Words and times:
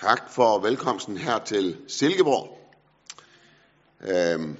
Tak 0.00 0.30
for 0.30 0.58
velkomsten 0.58 1.16
her 1.16 1.38
til 1.38 1.76
Silkeborg. 1.88 2.58
Øhm, 4.00 4.56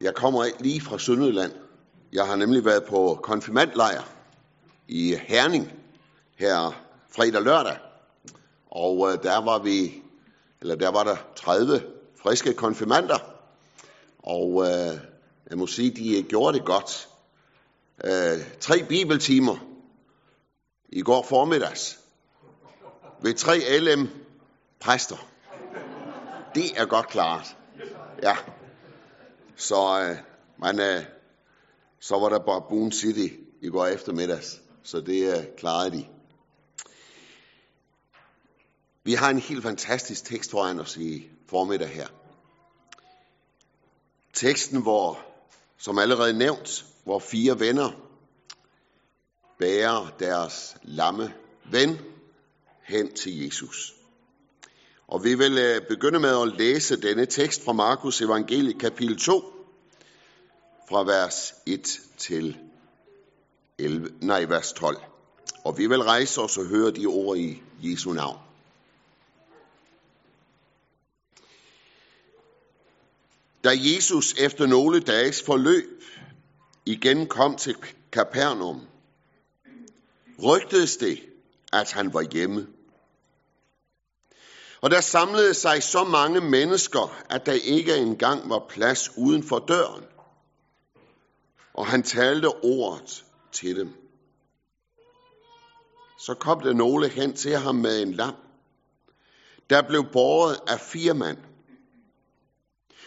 jeg 0.00 0.14
kommer 0.14 0.44
lige 0.60 0.80
fra 0.80 0.98
Sønderjylland. 0.98 1.52
Jeg 2.12 2.26
har 2.26 2.36
nemlig 2.36 2.64
været 2.64 2.84
på 2.84 3.20
konfirmandlejr 3.22 4.02
i 4.88 5.16
Herning 5.22 5.72
her 6.36 6.82
fredag 7.08 7.36
og 7.36 7.42
lørdag. 7.42 7.76
Og 8.70 9.12
øh, 9.12 9.22
der 9.22 9.44
var 9.44 9.58
vi, 9.58 10.02
eller 10.60 10.74
der 10.74 10.88
var 10.88 11.04
der 11.04 11.16
30 11.36 11.82
friske 12.22 12.54
konfirmander. 12.54 13.18
Og 14.18 14.62
øh, 14.62 14.98
jeg 15.50 15.58
må 15.58 15.66
sige, 15.66 15.90
de 15.90 16.18
øh, 16.18 16.24
gjorde 16.24 16.58
det 16.58 16.66
godt. 16.66 17.08
Øh, 18.04 18.60
tre 18.60 18.84
bibeltimer 18.88 19.56
i 20.88 21.02
går 21.02 21.22
formiddags 21.22 22.01
ved 23.22 23.34
tre 23.34 23.78
LM 23.78 24.08
præster. 24.80 25.28
Det 26.54 26.80
er 26.80 26.86
godt 26.86 27.08
klart. 27.08 27.56
Ja. 28.22 28.36
Så, 29.56 30.00
øh, 30.00 30.16
man, 30.58 30.80
øh, 30.80 31.04
så 32.00 32.18
var 32.18 32.28
der 32.28 32.38
bare 32.38 32.62
Boone 32.68 32.92
City 32.92 33.34
i 33.60 33.68
går 33.68 33.86
eftermiddags. 33.86 34.60
Så 34.82 35.00
det 35.00 35.38
øh, 35.38 35.44
klarede 35.58 35.90
de. 35.90 36.06
Vi 39.04 39.12
har 39.12 39.30
en 39.30 39.38
helt 39.38 39.62
fantastisk 39.62 40.24
tekst 40.24 40.50
foran 40.50 40.80
os 40.80 40.96
i 40.96 41.30
formiddag 41.48 41.88
her. 41.88 42.06
Teksten, 44.32 44.82
hvor, 44.82 45.20
som 45.78 45.98
allerede 45.98 46.32
nævnt, 46.32 46.84
hvor 47.04 47.18
fire 47.18 47.60
venner 47.60 47.90
bærer 49.58 50.14
deres 50.18 50.76
lamme 50.82 51.34
ven 51.64 52.11
hen 52.82 53.14
til 53.14 53.44
Jesus. 53.44 53.94
Og 55.08 55.24
vi 55.24 55.34
vil 55.34 55.58
øh, 55.58 55.86
begynde 55.88 56.18
med 56.18 56.42
at 56.42 56.56
læse 56.58 57.00
denne 57.00 57.26
tekst 57.26 57.64
fra 57.64 57.72
Markus 57.72 58.20
evangeliet 58.20 58.80
kapitel 58.80 59.18
2, 59.18 59.42
fra 60.88 61.04
vers 61.04 61.54
1 61.66 62.00
til 62.18 62.58
11, 63.78 64.10
nej, 64.20 64.44
vers 64.44 64.72
12. 64.72 64.96
Og 65.64 65.78
vi 65.78 65.86
vil 65.86 66.02
rejse 66.02 66.40
os 66.40 66.58
og 66.58 66.64
høre 66.64 66.90
de 66.90 67.06
ord 67.06 67.38
i 67.38 67.62
Jesu 67.82 68.12
navn. 68.12 68.38
Da 73.64 73.70
Jesus 73.74 74.34
efter 74.38 74.66
nogle 74.66 75.00
dages 75.00 75.42
forløb 75.42 76.02
igen 76.86 77.26
kom 77.26 77.56
til 77.56 77.76
Kapernaum, 78.12 78.80
rygtedes 80.42 80.96
det, 80.96 81.31
at 81.72 81.92
han 81.92 82.14
var 82.14 82.22
hjemme. 82.32 82.66
Og 84.80 84.90
der 84.90 85.00
samlede 85.00 85.54
sig 85.54 85.82
så 85.82 86.04
mange 86.04 86.40
mennesker, 86.40 87.16
at 87.30 87.46
der 87.46 87.52
ikke 87.52 87.96
engang 87.96 88.50
var 88.50 88.66
plads 88.68 89.10
uden 89.16 89.42
for 89.42 89.58
døren. 89.58 90.04
Og 91.74 91.86
han 91.86 92.02
talte 92.02 92.48
ordet 92.48 93.24
til 93.52 93.76
dem. 93.76 93.92
Så 96.18 96.34
kom 96.34 96.60
der 96.60 96.72
nogle 96.72 97.08
hen 97.08 97.36
til 97.36 97.56
ham 97.56 97.74
med 97.74 98.02
en 98.02 98.12
lam, 98.12 98.34
der 99.70 99.82
blev 99.82 100.04
båret 100.12 100.60
af 100.68 100.80
fire 100.80 101.14
mand. 101.14 101.38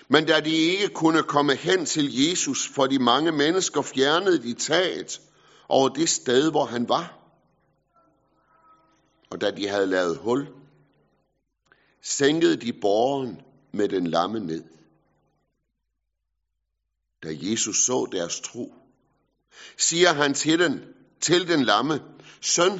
Men 0.07 0.25
da 0.25 0.39
de 0.39 0.55
ikke 0.55 0.89
kunne 0.89 1.23
komme 1.23 1.55
hen 1.55 1.85
til 1.85 2.27
Jesus, 2.29 2.67
for 2.67 2.87
de 2.87 2.99
mange 2.99 3.31
mennesker 3.31 3.81
fjernede 3.81 4.43
de 4.43 4.53
taget 4.53 5.21
over 5.69 5.89
det 5.89 6.09
sted, 6.09 6.51
hvor 6.51 6.65
han 6.65 6.89
var. 6.89 7.24
Og 9.29 9.41
da 9.41 9.51
de 9.51 9.67
havde 9.67 9.87
lavet 9.87 10.17
hul, 10.17 10.47
sænkede 12.01 12.55
de 12.55 12.73
borgen 12.73 13.41
med 13.71 13.89
den 13.89 14.07
lamme 14.07 14.39
ned. 14.39 14.63
Da 17.23 17.29
Jesus 17.31 17.85
så 17.85 18.07
deres 18.11 18.39
tro, 18.39 18.73
siger 19.77 20.13
han 20.13 20.33
til 20.33 20.59
den, 20.59 20.83
til 21.21 21.47
den 21.47 21.63
lamme, 21.63 22.01
Søn, 22.41 22.79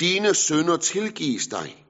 dine 0.00 0.34
sønder 0.34 0.76
tilgives 0.76 1.46
dig. 1.46 1.86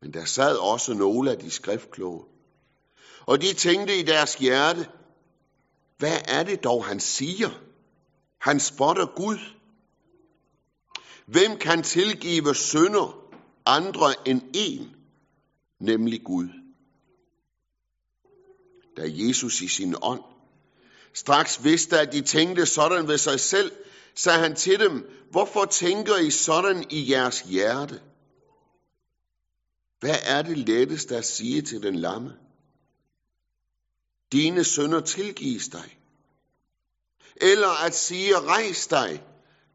Men 0.00 0.14
der 0.14 0.24
sad 0.24 0.56
også 0.56 0.94
nogle 0.94 1.30
af 1.30 1.38
de 1.38 1.50
skriftkloge. 1.50 2.24
Og 3.20 3.42
de 3.42 3.52
tænkte 3.52 3.98
i 3.98 4.02
deres 4.02 4.34
hjerte, 4.34 4.88
hvad 5.98 6.18
er 6.24 6.42
det 6.42 6.64
dog, 6.64 6.84
han 6.84 7.00
siger? 7.00 7.50
Han 8.38 8.60
spotter 8.60 9.06
Gud. 9.06 9.38
Hvem 11.26 11.58
kan 11.58 11.82
tilgive 11.82 12.54
sønder 12.54 13.32
andre 13.66 14.28
end 14.28 14.42
en, 14.54 14.96
nemlig 15.80 16.24
Gud? 16.24 16.48
Da 18.96 19.02
Jesus 19.04 19.60
i 19.60 19.68
sin 19.68 19.94
ånd 20.02 20.22
straks 21.14 21.64
vidste, 21.64 22.00
at 22.00 22.12
de 22.12 22.20
tænkte 22.20 22.66
sådan 22.66 23.08
ved 23.08 23.18
sig 23.18 23.40
selv, 23.40 23.72
sagde 24.14 24.38
han 24.38 24.56
til 24.56 24.80
dem, 24.80 25.10
hvorfor 25.30 25.64
tænker 25.64 26.16
I 26.16 26.30
sådan 26.30 26.84
i 26.90 27.10
jeres 27.10 27.40
hjerte? 27.40 28.02
Hvad 30.00 30.16
er 30.24 30.42
det 30.42 30.58
letteste 30.58 31.16
at 31.16 31.24
sige 31.24 31.62
til 31.62 31.82
den 31.82 31.96
lamme? 31.96 32.32
Dine 34.32 34.64
sønder 34.64 35.00
tilgives 35.00 35.68
dig. 35.68 35.98
Eller 37.36 37.84
at 37.86 37.94
sige, 37.94 38.40
rejs 38.40 38.86
dig, 38.86 39.22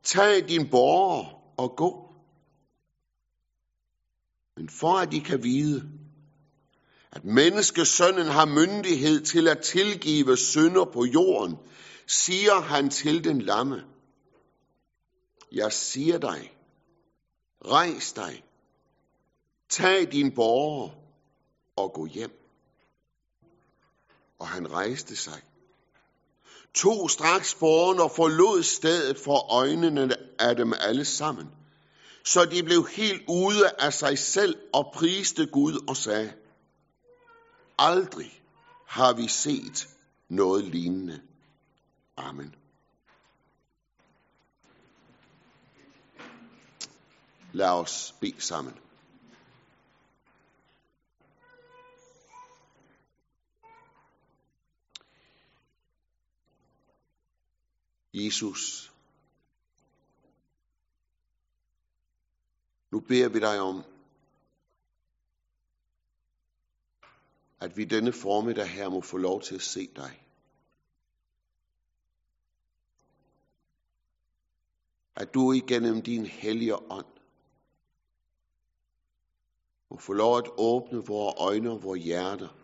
tag 0.04 0.50
din 0.50 0.70
borger 0.70 1.41
og 1.58 1.76
gå. 1.78 2.14
Men 4.58 4.70
for 4.70 4.94
at 4.94 5.12
de 5.12 5.22
kan 5.22 5.44
vide, 5.44 5.90
at 7.12 7.26
menneskesønnen 7.26 8.28
har 8.28 8.46
myndighed 8.46 9.22
til 9.22 9.48
at 9.48 9.62
tilgive 9.64 10.38
synder 10.38 10.86
på 10.86 11.06
jorden, 11.06 11.58
siger 12.08 12.62
han 12.62 12.90
til 12.90 13.24
den 13.24 13.42
lamme, 13.42 13.84
jeg 15.52 15.72
siger 15.72 16.18
dig, 16.18 16.58
rejs 17.66 18.14
dig, 18.14 18.44
tag 19.70 20.12
din 20.12 20.36
borger 20.36 20.90
og 21.76 21.94
gå 21.94 22.06
hjem. 22.06 22.32
Og 24.40 24.48
han 24.48 24.72
rejste 24.72 25.16
sig, 25.16 25.42
tog 26.74 27.12
straks 27.12 27.56
borgen 27.56 28.00
og 28.00 28.12
forlod 28.12 28.64
stedet 28.64 29.18
for 29.18 29.54
øjnene 29.54 30.16
af 30.40 30.56
dem 30.56 30.74
alle 30.80 31.06
sammen, 31.06 31.50
så 32.26 32.46
de 32.46 32.64
blev 32.64 32.88
helt 32.88 33.24
ude 33.28 33.70
af 33.80 33.94
sig 33.94 34.18
selv 34.18 34.56
og 34.74 34.92
priste 34.94 35.46
Gud 35.46 35.86
og 35.88 35.98
sagde, 35.98 36.34
aldrig 37.78 38.42
har 38.88 39.14
vi 39.14 39.28
set 39.28 39.88
noget 40.30 40.64
lignende. 40.64 41.22
Amen. 42.18 42.56
Lad 47.54 47.70
os 47.70 48.16
bede 48.22 48.42
sammen. 48.42 48.74
Jesus, 58.14 58.94
nu 62.92 63.00
beder 63.00 63.30
vi 63.30 63.40
dig 63.40 63.60
om, 63.60 63.84
at 67.60 67.78
vi 67.78 67.86
denne 67.86 68.14
formiddag 68.14 68.68
her 68.68 68.90
må 68.90 69.02
få 69.02 69.18
lov 69.18 69.42
til 69.42 69.56
at 69.56 69.62
se 69.62 69.88
dig. 69.96 70.24
At 75.16 75.34
du 75.34 75.52
igennem 75.52 76.02
din 76.02 76.26
hellige 76.26 76.76
ånd 76.76 77.06
må 79.90 79.98
få 79.98 80.14
lov 80.14 80.38
at 80.38 80.50
åbne 80.58 81.06
vores 81.06 81.36
øjne 81.38 81.72
og 81.72 81.84
vores 81.84 82.04
hjerter. 82.04 82.61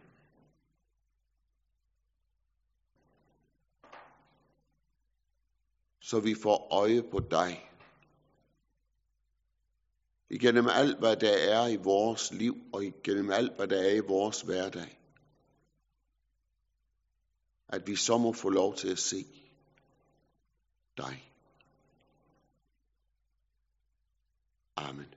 Så 6.07 6.19
vi 6.19 6.35
får 6.35 6.73
øje 6.73 7.03
på 7.03 7.19
dig. 7.19 7.71
Igennem 10.29 10.67
alt, 10.67 10.99
hvad 10.99 11.15
der 11.15 11.37
er 11.37 11.67
i 11.67 11.75
vores 11.75 12.31
liv, 12.31 12.55
og 12.73 12.85
igennem 12.85 13.31
alt, 13.31 13.55
hvad 13.55 13.67
der 13.67 13.81
er 13.81 13.93
i 13.95 13.99
vores 13.99 14.41
hverdag. 14.41 14.99
At 17.67 17.87
vi 17.87 17.95
så 17.95 18.17
må 18.17 18.33
få 18.33 18.49
lov 18.49 18.75
til 18.75 18.91
at 18.91 18.99
se 18.99 19.25
dig. 20.97 21.33
Amen. 24.75 25.13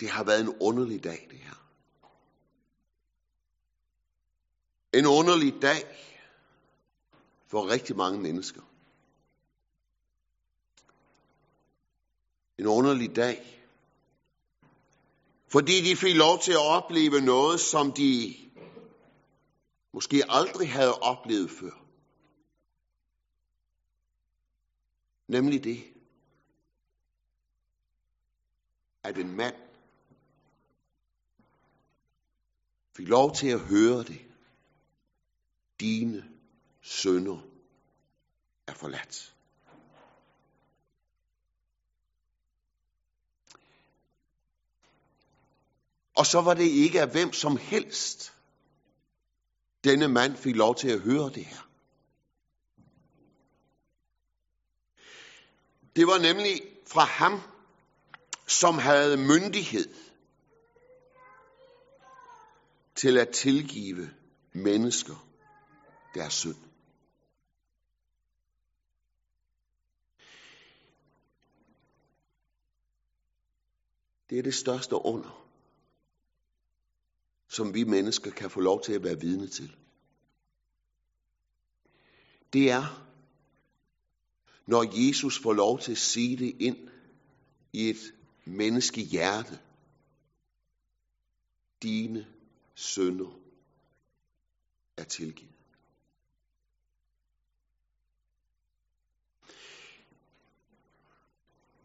Det 0.00 0.10
har 0.10 0.24
været 0.24 0.40
en 0.40 0.56
underlig 0.60 1.04
dag, 1.04 1.26
det 1.30 1.38
her. 1.38 1.63
En 4.94 5.06
underlig 5.06 5.62
dag, 5.62 5.84
for 7.46 7.68
rigtig 7.68 7.96
mange 7.96 8.20
mennesker. 8.20 8.62
En 12.58 12.66
underlig 12.66 13.16
dag. 13.16 13.64
Fordi 15.48 15.90
de 15.90 15.96
fik 15.96 16.14
lov 16.14 16.40
til 16.40 16.52
at 16.52 16.58
opleve 16.58 17.20
noget, 17.20 17.60
som 17.60 17.92
de 17.92 18.34
måske 19.92 20.22
aldrig 20.28 20.72
havde 20.72 20.94
oplevet 20.94 21.50
før. 21.50 21.84
Nemlig 25.28 25.64
det, 25.64 25.84
at 29.02 29.18
en 29.18 29.36
mand 29.36 29.54
fik 32.96 33.08
lov 33.08 33.34
til 33.34 33.48
at 33.48 33.60
høre 33.60 34.02
det. 34.02 34.33
Dine 35.84 36.24
sønner 36.82 37.38
er 38.66 38.74
forladt. 38.74 39.34
Og 46.16 46.26
så 46.26 46.40
var 46.40 46.54
det 46.54 46.64
ikke 46.64 47.00
af 47.00 47.10
hvem 47.10 47.32
som 47.32 47.56
helst, 47.56 48.34
denne 49.84 50.08
mand 50.08 50.36
fik 50.36 50.56
lov 50.56 50.76
til 50.76 50.88
at 50.88 51.00
høre 51.00 51.30
det 51.30 51.44
her. 51.44 51.68
Det 55.96 56.06
var 56.06 56.18
nemlig 56.18 56.62
fra 56.86 57.04
ham, 57.04 57.40
som 58.46 58.78
havde 58.78 59.16
myndighed 59.16 59.94
til 62.94 63.18
at 63.18 63.28
tilgive 63.28 64.10
mennesker 64.52 65.33
deres 66.14 66.34
synd. 66.34 66.56
Det 74.30 74.38
er 74.38 74.42
det 74.42 74.54
største 74.54 74.94
under, 74.94 75.48
som 77.48 77.74
vi 77.74 77.84
mennesker 77.84 78.30
kan 78.30 78.50
få 78.50 78.60
lov 78.60 78.82
til 78.82 78.92
at 78.92 79.02
være 79.02 79.20
vidne 79.20 79.48
til. 79.48 79.76
Det 82.52 82.70
er, 82.70 83.04
når 84.66 85.06
Jesus 85.06 85.38
får 85.42 85.52
lov 85.52 85.80
til 85.80 85.92
at 85.92 85.98
sige 85.98 86.36
det 86.36 86.56
ind 86.60 86.88
i 87.72 87.90
et 87.90 88.14
menneskehjerte. 88.44 89.60
Dine 91.82 92.26
sønder 92.74 93.38
er 94.96 95.04
tilgivet. 95.04 95.53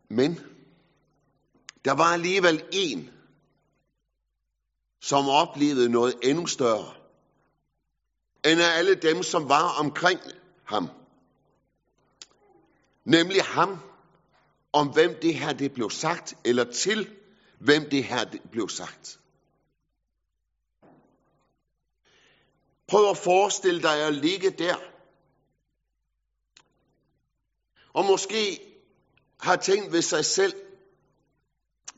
Men 0.10 0.40
der 1.86 1.92
var 1.92 2.14
alligevel 2.14 2.64
en, 2.72 3.10
som 5.02 5.30
oplevede 5.30 5.90
noget 5.90 6.16
endnu 6.24 6.48
større, 6.48 6.94
end 8.46 8.62
af 8.62 8.78
alle 8.78 8.96
dem, 8.96 9.24
som 9.24 9.50
var 9.50 9.80
omkring 9.80 10.20
ham. 10.64 10.90
Nemlig 13.04 13.44
ham, 13.44 13.78
om 14.74 14.88
hvem 14.88 15.20
det 15.22 15.36
her 15.36 15.54
det 15.54 15.74
blev 15.74 15.90
sagt, 15.90 16.38
eller 16.44 16.72
til 16.72 17.16
hvem 17.60 17.90
det 17.90 18.04
her 18.04 18.24
det 18.24 18.42
blev 18.52 18.70
sagt. 18.70 19.20
Prøv 22.88 23.10
at 23.10 23.18
forestille 23.18 23.82
dig 23.82 24.08
at 24.08 24.14
ligge 24.14 24.50
der, 24.50 24.76
og 27.94 28.06
måske 28.06 28.69
har 29.40 29.56
tænkt 29.56 29.92
ved 29.92 30.02
sig 30.02 30.26
selv, 30.26 30.54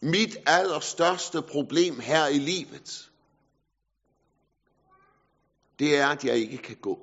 mit 0.02 0.38
allerstørste 0.46 1.42
problem 1.42 2.00
her 2.00 2.28
i 2.28 2.38
livet, 2.38 3.12
det 5.80 5.98
er, 5.98 6.08
at 6.08 6.26
jeg 6.26 6.38
ikke 6.38 6.58
kan 6.58 6.76
gå. 6.76 7.00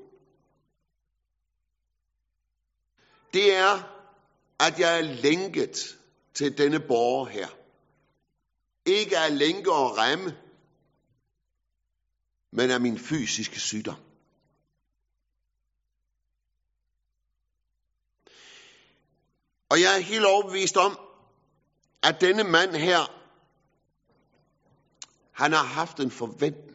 Det 3.32 3.54
er, 3.54 3.98
at 4.60 4.78
jeg 4.78 4.98
er 4.98 5.02
lænket 5.02 5.98
til 6.34 6.58
denne 6.58 6.80
borger 6.80 7.26
her. 7.26 7.48
Ikke 8.86 9.18
af 9.18 9.38
lænke 9.38 9.72
og 9.72 9.98
remme, 9.98 10.36
men 12.52 12.70
af 12.70 12.80
min 12.80 12.98
fysiske 12.98 13.60
sygdom. 13.60 14.07
Og 19.68 19.80
jeg 19.80 19.96
er 19.96 20.00
helt 20.00 20.24
overbevist 20.24 20.76
om, 20.76 20.98
at 22.02 22.20
denne 22.20 22.44
mand 22.44 22.76
her, 22.76 23.14
han 25.32 25.52
har 25.52 25.64
haft 25.64 26.00
en 26.00 26.10
forventning. 26.10 26.68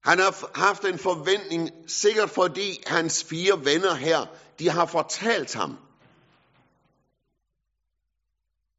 Han 0.00 0.18
har 0.18 0.58
haft 0.58 0.84
en 0.84 0.98
forventning, 0.98 1.70
sikkert 1.86 2.30
fordi 2.30 2.82
hans 2.86 3.24
fire 3.24 3.64
venner 3.64 3.94
her, 3.94 4.26
de 4.58 4.68
har 4.68 4.86
fortalt 4.86 5.54
ham, 5.54 5.78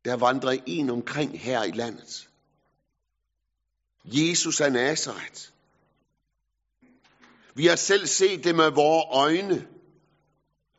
der 0.05 0.15
vandrer 0.15 0.57
en 0.65 0.89
omkring 0.89 1.39
her 1.39 1.63
i 1.63 1.71
landet. 1.71 2.29
Jesus 4.05 4.61
af 4.61 4.71
Nazareth. 4.71 5.41
Vi 7.55 7.65
har 7.65 7.75
selv 7.75 8.07
set 8.07 8.43
det 8.43 8.55
med 8.55 8.71
vores 8.71 9.05
øjne, 9.11 9.67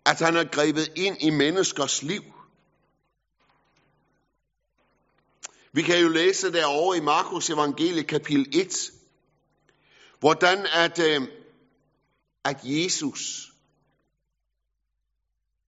at 0.06 0.18
han 0.18 0.34
har 0.34 0.44
grebet 0.44 0.92
ind 0.96 1.16
i 1.20 1.30
menneskers 1.30 2.02
liv. 2.02 2.22
Vi 5.72 5.82
kan 5.82 6.00
jo 6.00 6.08
læse 6.08 6.52
derovre 6.52 6.96
i 6.96 7.00
Markus 7.00 7.50
evangelie 7.50 8.02
kapitel 8.02 8.48
1, 8.52 8.92
hvordan 10.20 10.66
at, 10.72 10.98
øh, 10.98 11.28
at 12.44 12.56
Jesus, 12.62 13.52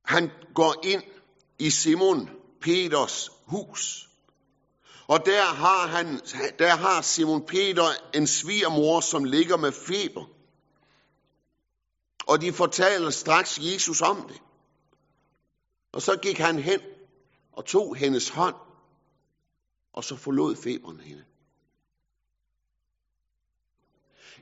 han 0.05 0.31
går 0.55 0.75
ind 0.85 1.03
i 1.59 1.71
Simon 1.71 2.31
Peters 2.61 3.31
hus. 3.47 4.09
Og 5.09 5.27
der 5.27 5.45
har, 5.45 5.87
han, 5.87 6.21
der 6.59 6.77
har 6.77 7.03
Simon 7.03 7.47
Peter 7.47 7.89
en 8.15 8.27
svigermor, 8.27 9.01
som 9.01 9.25
ligger 9.25 9.57
med 9.57 9.73
feber. 9.73 10.25
Og 12.27 12.41
de 12.41 12.53
fortalte 12.53 13.13
straks 13.13 13.59
Jesus 13.63 14.01
om 14.03 14.29
det. 14.29 14.41
Og 15.93 16.03
så 16.03 16.17
gik 16.17 16.39
han 16.39 16.59
hen 16.59 16.81
og 17.53 17.65
tog 17.65 17.97
hendes 17.97 18.29
hånd, 18.29 18.55
og 19.93 20.05
så 20.05 20.17
forlod 20.17 20.57
feberen 20.57 21.01
hende. 21.01 21.25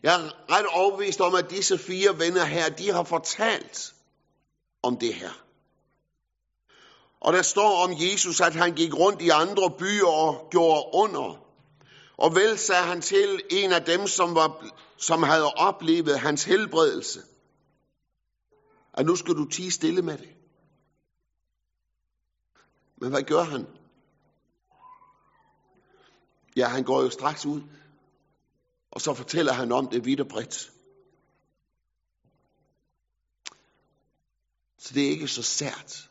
Jeg 0.03 0.15
er 0.15 0.31
ret 0.51 0.67
overbevist 0.67 1.21
om, 1.21 1.35
at 1.35 1.51
disse 1.51 1.79
fire 1.79 2.19
venner 2.19 2.45
her, 2.45 2.69
de 2.69 2.93
har 2.93 3.03
fortalt 3.03 3.95
om 4.83 4.97
det 4.97 5.15
her. 5.15 5.31
Og 7.21 7.33
der 7.33 7.43
står 7.43 7.85
om 7.85 7.91
Jesus, 7.93 8.41
at 8.41 8.55
han 8.55 8.75
gik 8.75 8.95
rundt 8.95 9.23
i 9.23 9.29
andre 9.29 9.71
byer 9.79 10.07
og 10.07 10.49
gjorde 10.51 10.91
under. 10.93 11.39
Og 12.17 12.35
vel 12.35 12.59
sagde 12.59 12.83
han 12.83 13.01
til 13.01 13.43
en 13.51 13.73
af 13.73 13.85
dem, 13.85 14.07
som, 14.07 14.35
var, 14.35 14.65
som 14.97 15.23
havde 15.23 15.55
oplevet 15.55 16.21
hans 16.21 16.45
helbredelse, 16.45 17.23
at 18.95 19.07
nu 19.07 19.17
skal 19.17 19.35
du 19.35 19.45
tige 19.45 19.71
stille 19.71 20.03
med 20.03 20.19
det. 20.19 20.35
Men 22.97 23.11
hvad 23.11 23.23
gør 23.23 23.43
han? 23.43 23.67
Ja, 26.57 26.69
han 26.69 26.85
går 26.85 27.03
jo 27.03 27.11
straks 27.11 27.47
ud, 27.47 27.63
og 28.91 29.01
så 29.01 29.15
fortæller 29.15 29.53
han 29.53 29.73
om 29.73 29.89
det 29.89 30.05
vidt 30.05 30.21
og 30.21 30.29
bredt. 30.29 30.73
Så 34.79 34.95
det 34.95 35.07
er 35.07 35.11
ikke 35.11 35.29
så 35.29 35.43
sært. 35.43 36.11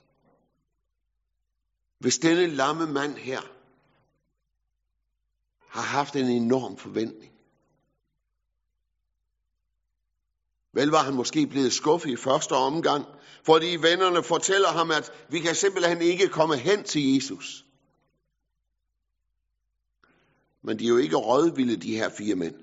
Hvis 1.97 2.17
denne 2.17 2.47
lamme 2.47 2.87
mand 2.87 3.15
her 3.15 3.41
har 5.67 5.81
haft 5.81 6.15
en 6.15 6.29
enorm 6.29 6.77
forventning, 6.77 7.32
Vel 10.73 10.87
var 10.87 11.03
han 11.03 11.13
måske 11.13 11.47
blevet 11.47 11.73
skuffet 11.73 12.09
i 12.09 12.15
første 12.15 12.51
omgang, 12.51 13.05
fordi 13.43 13.77
vennerne 13.81 14.23
fortæller 14.23 14.67
ham, 14.67 14.91
at 14.91 15.11
vi 15.29 15.39
kan 15.39 15.55
simpelthen 15.55 16.01
ikke 16.01 16.27
komme 16.27 16.57
hen 16.57 16.83
til 16.83 17.13
Jesus. 17.13 17.65
Men 20.61 20.79
de 20.79 20.85
er 20.85 20.89
jo 20.89 20.97
ikke 20.97 21.15
rådvilde, 21.15 21.75
de 21.75 21.95
her 21.95 22.09
fire 22.09 22.35
mænd. 22.35 22.55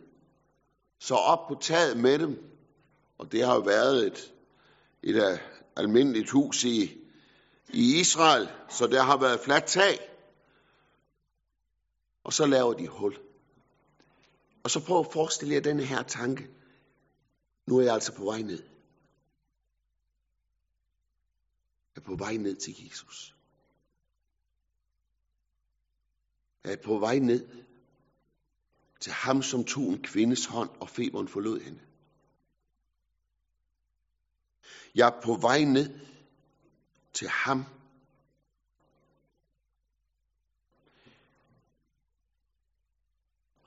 Så 0.98 1.14
op 1.14 1.48
på 1.48 1.58
taget 1.60 1.96
med 1.96 2.18
dem, 2.18 2.44
og 3.18 3.32
det 3.32 3.44
har 3.46 3.54
jo 3.54 3.60
været 3.60 4.06
et, 4.06 4.32
et 5.02 5.30
øh, 5.30 5.38
almindeligt 5.76 6.30
hus 6.30 6.64
i, 6.64 6.98
i 7.68 8.00
Israel, 8.00 8.48
så 8.68 8.86
der 8.86 9.02
har 9.02 9.16
været 9.16 9.40
fladt 9.40 9.64
tag. 9.64 9.98
Og 12.24 12.32
så 12.32 12.46
laver 12.46 12.72
de 12.72 12.88
hul. 12.88 13.18
Og 14.62 14.70
så 14.70 14.80
prøv 14.80 15.00
at 15.00 15.12
forestille 15.12 15.54
jer 15.54 15.60
denne 15.60 15.84
her 15.84 16.02
tanke. 16.02 16.48
Nu 17.70 17.78
er 17.78 17.82
jeg 17.82 17.94
altså 17.94 18.14
på 18.14 18.24
vej 18.24 18.42
ned. 18.42 18.62
Jeg 21.94 22.00
er 22.00 22.00
på 22.00 22.16
vej 22.16 22.36
ned 22.36 22.56
til 22.56 22.84
Jesus. 22.84 23.36
Jeg 26.64 26.72
er 26.72 26.82
på 26.84 26.98
vej 26.98 27.18
ned 27.18 27.48
til 29.00 29.12
ham, 29.12 29.42
som 29.42 29.64
tog 29.64 29.82
en 29.82 30.02
kvindes 30.02 30.46
hånd, 30.46 30.70
og 30.80 30.88
feberen 30.88 31.28
forlod 31.28 31.60
hende. 31.60 31.80
Jeg 34.94 35.08
er 35.08 35.20
på 35.24 35.34
vej 35.34 35.64
ned 35.64 36.00
til 37.12 37.28
ham, 37.28 37.64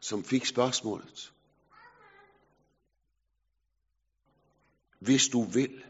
som 0.02 0.24
fik 0.24 0.46
spørgsmålet. 0.46 1.34
Hvis 5.04 5.28
du 5.28 5.44
vil, 5.44 5.84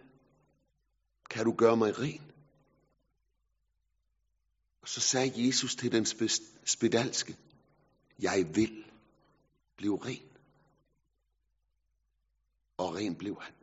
kan 1.30 1.46
du 1.46 1.52
gøre 1.52 1.78
mig 1.78 2.00
ren? 2.00 2.32
Og 4.82 4.88
så 4.88 5.00
sagde 5.00 5.48
Jesus 5.48 5.76
til 5.76 5.92
den 5.92 6.06
spedalske, 6.66 7.38
jeg 8.20 8.56
vil 8.56 8.86
blive 9.76 10.06
ren. 10.06 10.30
Og 12.78 12.96
ren 12.96 13.16
blev 13.16 13.42
han. 13.42 13.54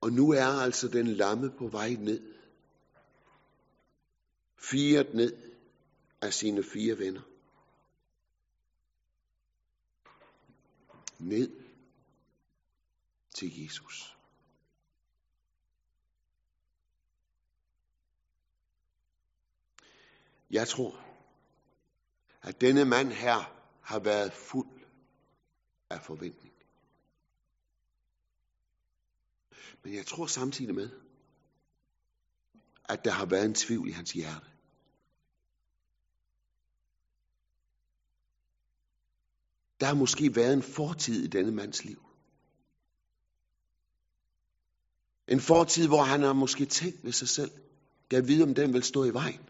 Og 0.00 0.12
nu 0.12 0.30
er 0.30 0.46
altså 0.46 0.88
den 0.88 1.06
lamme 1.06 1.50
på 1.58 1.68
vej 1.68 1.90
ned. 1.90 2.34
Firet 4.56 5.14
ned 5.14 5.36
af 6.20 6.34
sine 6.34 6.62
fire 6.62 6.98
venner. 6.98 7.22
Ned 11.18 11.64
til 13.34 13.62
Jesus. 13.62 14.18
Jeg 20.50 20.68
tror, 20.68 21.04
at 22.42 22.60
denne 22.60 22.84
mand 22.84 23.12
her 23.12 23.54
har 23.82 23.98
været 23.98 24.32
fuld 24.32 24.80
af 25.90 26.02
forventning. 26.02 26.54
Men 29.82 29.94
jeg 29.94 30.06
tror 30.06 30.26
samtidig 30.26 30.74
med, 30.74 30.90
at 32.84 33.04
der 33.04 33.10
har 33.10 33.26
været 33.26 33.44
en 33.44 33.54
tvivl 33.54 33.88
i 33.88 33.92
hans 33.92 34.12
hjerte. 34.12 34.46
Der 39.80 39.86
har 39.86 39.94
måske 39.94 40.36
været 40.36 40.52
en 40.52 40.62
fortid 40.62 41.24
i 41.24 41.26
denne 41.26 41.52
mands 41.52 41.84
liv. 41.84 42.02
En 45.28 45.40
fortid, 45.40 45.86
hvor 45.86 46.02
han 46.02 46.22
har 46.22 46.32
måske 46.32 46.64
tænkt 46.64 47.04
ved 47.04 47.12
sig 47.12 47.28
selv, 47.28 47.50
kan 48.10 48.28
vide, 48.28 48.42
om 48.42 48.54
den 48.54 48.72
vil 48.72 48.82
stå 48.82 49.04
i 49.04 49.14
vejen. 49.14 49.40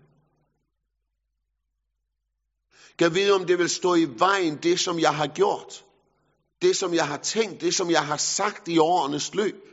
Kan 2.98 3.14
vide, 3.14 3.32
om 3.32 3.46
det 3.46 3.58
vil 3.58 3.68
stå 3.68 3.94
i 3.94 4.04
vejen, 4.18 4.56
det 4.62 4.80
som 4.80 4.98
jeg 4.98 5.16
har 5.16 5.26
gjort. 5.26 5.84
Det 6.62 6.76
som 6.76 6.94
jeg 6.94 7.08
har 7.08 7.16
tænkt, 7.16 7.60
det 7.60 7.74
som 7.74 7.90
jeg 7.90 8.06
har 8.06 8.16
sagt 8.16 8.68
i 8.68 8.78
årenes 8.78 9.34
løb. 9.34 9.68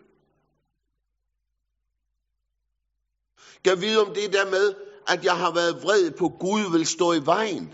Kan 3.64 3.82
vide, 3.82 4.02
om 4.02 4.14
det 4.14 4.34
der 4.34 4.52
med, 4.52 4.76
at 5.08 5.26
jeg 5.26 5.38
har 5.38 5.54
været 5.54 5.84
vred 5.84 6.12
på 6.12 6.30
Gud, 6.30 6.72
vil 6.72 6.86
stå 6.86 7.14
i 7.14 7.26
vejen. 7.26 7.74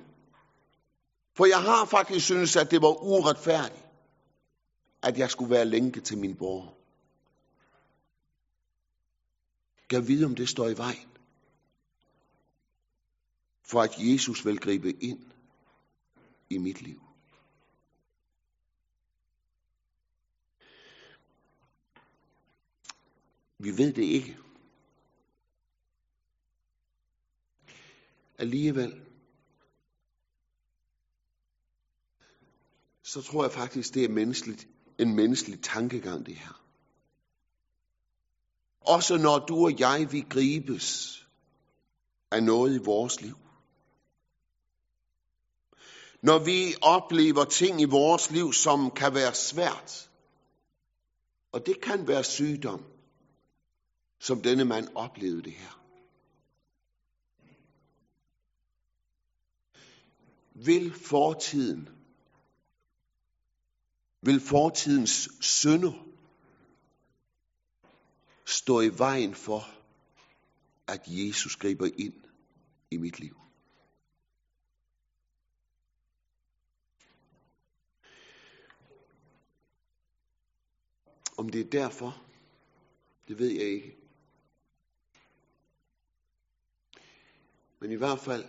For 1.41 1.45
jeg 1.45 1.61
har 1.61 1.85
faktisk 1.85 2.25
synes, 2.25 2.55
at 2.55 2.71
det 2.71 2.81
var 2.81 3.03
uretfærdigt, 3.03 3.85
at 5.03 5.17
jeg 5.17 5.29
skulle 5.29 5.51
være 5.51 5.65
lænke 5.65 6.01
til 6.01 6.17
min 6.17 6.35
bror. 6.35 6.77
Jeg 9.91 10.07
vide, 10.07 10.25
om 10.25 10.35
det 10.35 10.49
står 10.49 10.69
i 10.69 10.77
vejen. 10.77 11.09
For 13.63 13.81
at 13.81 13.95
Jesus 13.97 14.45
vil 14.45 14.59
gribe 14.59 15.03
ind 15.03 15.31
i 16.49 16.57
mit 16.57 16.81
liv. 16.81 17.01
Vi 23.57 23.77
ved 23.77 23.93
det 23.93 24.03
ikke. 24.03 24.37
Alligevel, 28.37 29.10
så 33.11 33.21
tror 33.21 33.43
jeg 33.43 33.51
faktisk, 33.51 33.93
det 33.93 34.03
er 34.03 34.09
menneskeligt, 34.09 34.67
en 34.99 35.15
menneskelig 35.15 35.61
tankegang, 35.63 36.25
det 36.25 36.35
her. 36.35 36.61
Også 38.81 39.17
når 39.17 39.45
du 39.45 39.65
og 39.65 39.79
jeg, 39.79 40.11
vi 40.11 40.25
gribes 40.29 41.17
af 42.31 42.43
noget 42.43 42.75
i 42.75 42.83
vores 42.85 43.21
liv. 43.21 43.37
Når 46.21 46.39
vi 46.39 46.75
oplever 46.81 47.45
ting 47.45 47.81
i 47.81 47.85
vores 47.85 48.31
liv, 48.31 48.53
som 48.53 48.91
kan 48.91 49.13
være 49.13 49.33
svært. 49.33 50.09
Og 51.51 51.65
det 51.65 51.81
kan 51.81 52.07
være 52.07 52.23
sygdom, 52.23 52.85
som 54.19 54.41
denne 54.41 54.65
mand 54.65 54.87
oplevede 54.95 55.43
det 55.43 55.53
her. 55.53 55.81
Vil 60.53 60.93
fortiden, 60.93 62.00
vil 64.21 64.39
fortidens 64.39 65.29
synder 65.39 66.07
stå 68.45 68.81
i 68.81 68.97
vejen 68.97 69.35
for, 69.35 69.69
at 70.87 71.01
Jesus 71.07 71.55
griber 71.55 71.89
ind 71.97 72.13
i 72.91 72.97
mit 72.97 73.19
liv? 73.19 73.37
Om 81.37 81.49
det 81.49 81.61
er 81.61 81.69
derfor, 81.69 82.23
det 83.27 83.39
ved 83.39 83.49
jeg 83.49 83.65
ikke. 83.65 83.97
Men 87.79 87.91
i 87.91 87.95
hvert 87.95 88.19
fald, 88.19 88.45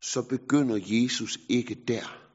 så 0.00 0.22
begynder 0.22 0.76
Jesus 0.80 1.38
ikke 1.48 1.74
der, 1.74 2.25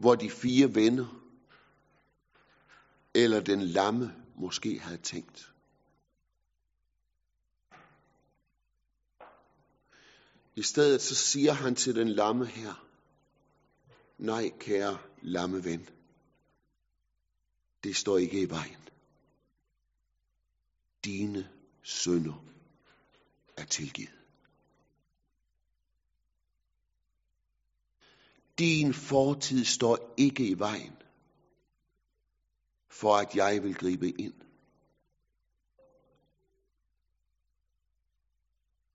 hvor 0.00 0.14
de 0.14 0.30
fire 0.30 0.74
venner 0.74 1.06
eller 3.14 3.40
den 3.40 3.62
lamme 3.62 4.14
måske 4.34 4.80
havde 4.80 4.98
tænkt. 4.98 5.54
I 10.54 10.62
stedet 10.62 11.02
så 11.02 11.14
siger 11.14 11.52
han 11.52 11.74
til 11.74 11.94
den 11.94 12.08
lamme 12.08 12.46
her, 12.46 12.86
nej 14.18 14.50
kære 14.60 14.98
lamme 15.22 15.64
ven, 15.64 15.88
det 17.84 17.96
står 17.96 18.18
ikke 18.18 18.40
i 18.40 18.50
vejen. 18.50 18.88
Dine 21.04 21.50
sønder 21.82 22.44
er 23.56 23.64
tilgivet. 23.64 24.19
Din 28.60 28.94
fortid 28.94 29.64
står 29.64 30.14
ikke 30.16 30.48
i 30.48 30.58
vejen 30.58 30.96
for 32.88 33.16
at 33.16 33.36
jeg 33.36 33.62
vil 33.62 33.74
gribe 33.74 34.10
ind. 34.10 34.34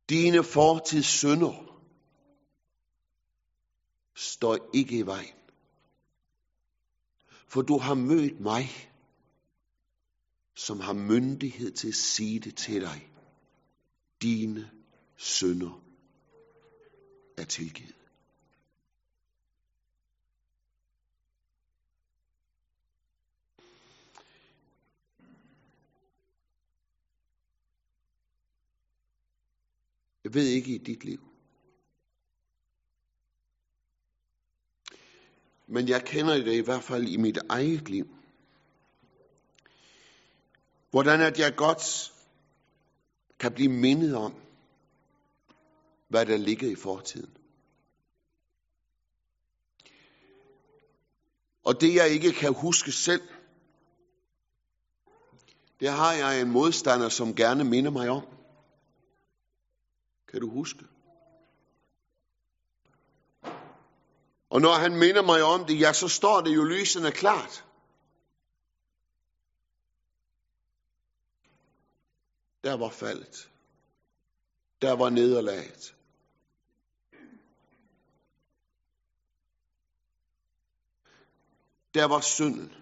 Dine 0.09 0.43
fortids 0.43 1.05
synder 1.05 1.81
står 4.15 4.69
ikke 4.73 4.97
i 4.97 5.05
vejen. 5.05 5.35
For 7.47 7.61
du 7.61 7.77
har 7.77 7.93
mødt 7.93 8.39
mig, 8.39 8.69
som 10.55 10.79
har 10.79 10.93
myndighed 10.93 11.71
til 11.71 11.87
at 11.87 11.95
sige 11.95 12.39
det 12.39 12.57
til 12.57 12.81
dig. 12.81 13.09
Dine 14.21 14.71
synder 15.15 15.83
er 17.37 17.43
tilgivet. 17.43 18.04
Jeg 30.25 30.33
ved 30.33 30.47
ikke 30.47 30.75
i 30.75 30.77
dit 30.77 31.03
liv. 31.03 31.19
Men 35.67 35.87
jeg 35.87 36.05
kender 36.05 36.33
det 36.37 36.53
i 36.53 36.59
hvert 36.59 36.83
fald 36.83 37.07
i 37.07 37.17
mit 37.17 37.37
eget 37.49 37.89
liv. 37.89 38.07
Hvordan 40.89 41.21
at 41.21 41.39
jeg 41.39 41.55
godt 41.55 42.13
kan 43.39 43.51
blive 43.51 43.71
mindet 43.71 44.15
om, 44.15 44.35
hvad 46.07 46.25
der 46.25 46.37
ligger 46.37 46.71
i 46.71 46.75
fortiden. 46.75 47.37
Og 51.63 51.81
det 51.81 51.95
jeg 51.95 52.09
ikke 52.09 52.31
kan 52.31 52.53
huske 52.53 52.91
selv, 52.91 53.21
det 55.79 55.89
har 55.89 56.13
jeg 56.13 56.41
en 56.41 56.51
modstander, 56.51 57.09
som 57.09 57.35
gerne 57.35 57.63
minder 57.63 57.91
mig 57.91 58.09
om. 58.09 58.34
Kan 60.35 60.41
du 60.41 60.49
huske? 60.49 60.85
Og 64.49 64.61
når 64.61 64.73
han 64.73 64.97
minder 64.97 65.21
mig 65.21 65.43
om 65.43 65.65
det, 65.65 65.79
ja, 65.79 65.93
så 65.93 66.07
står 66.07 66.41
det 66.41 66.55
jo 66.55 66.63
lysende 66.63 67.11
klart. 67.11 67.65
Der 72.63 72.73
var 72.73 72.89
faldet. 72.89 73.49
Der 74.81 74.91
var 74.91 75.09
nederlaget. 75.09 75.95
Der 81.93 82.05
var 82.05 82.21
synden. 82.21 82.73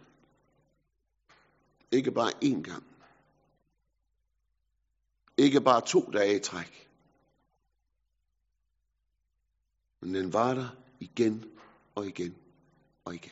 Ikke 1.91 2.11
bare 2.11 2.31
én 2.43 2.61
gang. 2.61 2.87
Ikke 5.37 5.61
bare 5.61 5.81
to 5.81 6.11
dage 6.11 6.35
i 6.35 6.39
træk. 6.39 6.92
Men 10.03 10.15
den 10.15 10.33
var 10.33 10.53
der 10.53 10.75
igen 10.99 11.51
og 11.95 12.07
igen 12.07 12.35
og 13.05 13.15
igen. 13.15 13.31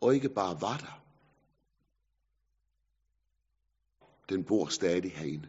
Og 0.00 0.14
ikke 0.14 0.28
bare 0.28 0.60
var 0.60 0.76
der. 0.76 1.02
Den 4.28 4.44
bor 4.44 4.66
stadig 4.66 5.12
herinde. 5.12 5.48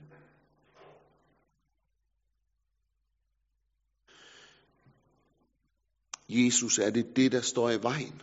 Jesus, 6.29 6.79
er 6.79 6.89
det 6.89 7.15
det, 7.15 7.31
der 7.31 7.41
står 7.41 7.69
i 7.69 7.83
vejen? 7.83 8.21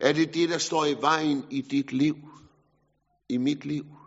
Er 0.00 0.12
det 0.12 0.34
det, 0.34 0.48
der 0.48 0.58
står 0.58 0.84
i 0.84 0.94
vejen 1.00 1.46
i 1.50 1.60
dit 1.60 1.92
liv? 1.92 2.16
I 3.28 3.36
mit 3.36 3.64
liv? 3.64 4.01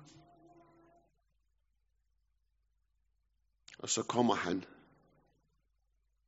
Og 3.86 3.90
så 3.90 4.04
kommer 4.04 4.36
han, 4.36 4.66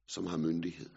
som 0.07 0.25
har 0.25 0.37
myndighed. 0.37 0.89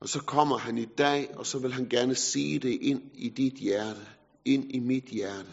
Og 0.00 0.08
så 0.08 0.22
kommer 0.22 0.58
han 0.58 0.78
i 0.78 0.84
dag, 0.84 1.36
og 1.36 1.46
så 1.46 1.58
vil 1.58 1.72
han 1.72 1.88
gerne 1.88 2.14
sige 2.14 2.58
det 2.58 2.82
ind 2.82 3.10
i 3.14 3.28
dit 3.28 3.54
hjerte, 3.54 4.06
ind 4.44 4.74
i 4.74 4.78
mit 4.78 5.04
hjerte. 5.04 5.52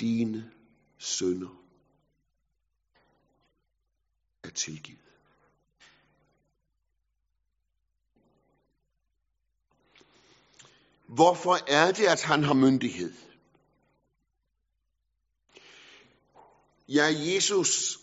Dine 0.00 0.52
sønder 0.98 1.62
er 4.44 4.50
tilgivet. 4.50 4.98
Hvorfor 11.06 11.70
er 11.70 11.92
det, 11.92 12.04
at 12.06 12.22
han 12.22 12.44
har 12.44 12.54
myndighed? 12.54 13.31
Ja, 16.88 17.06
Jesus, 17.34 17.98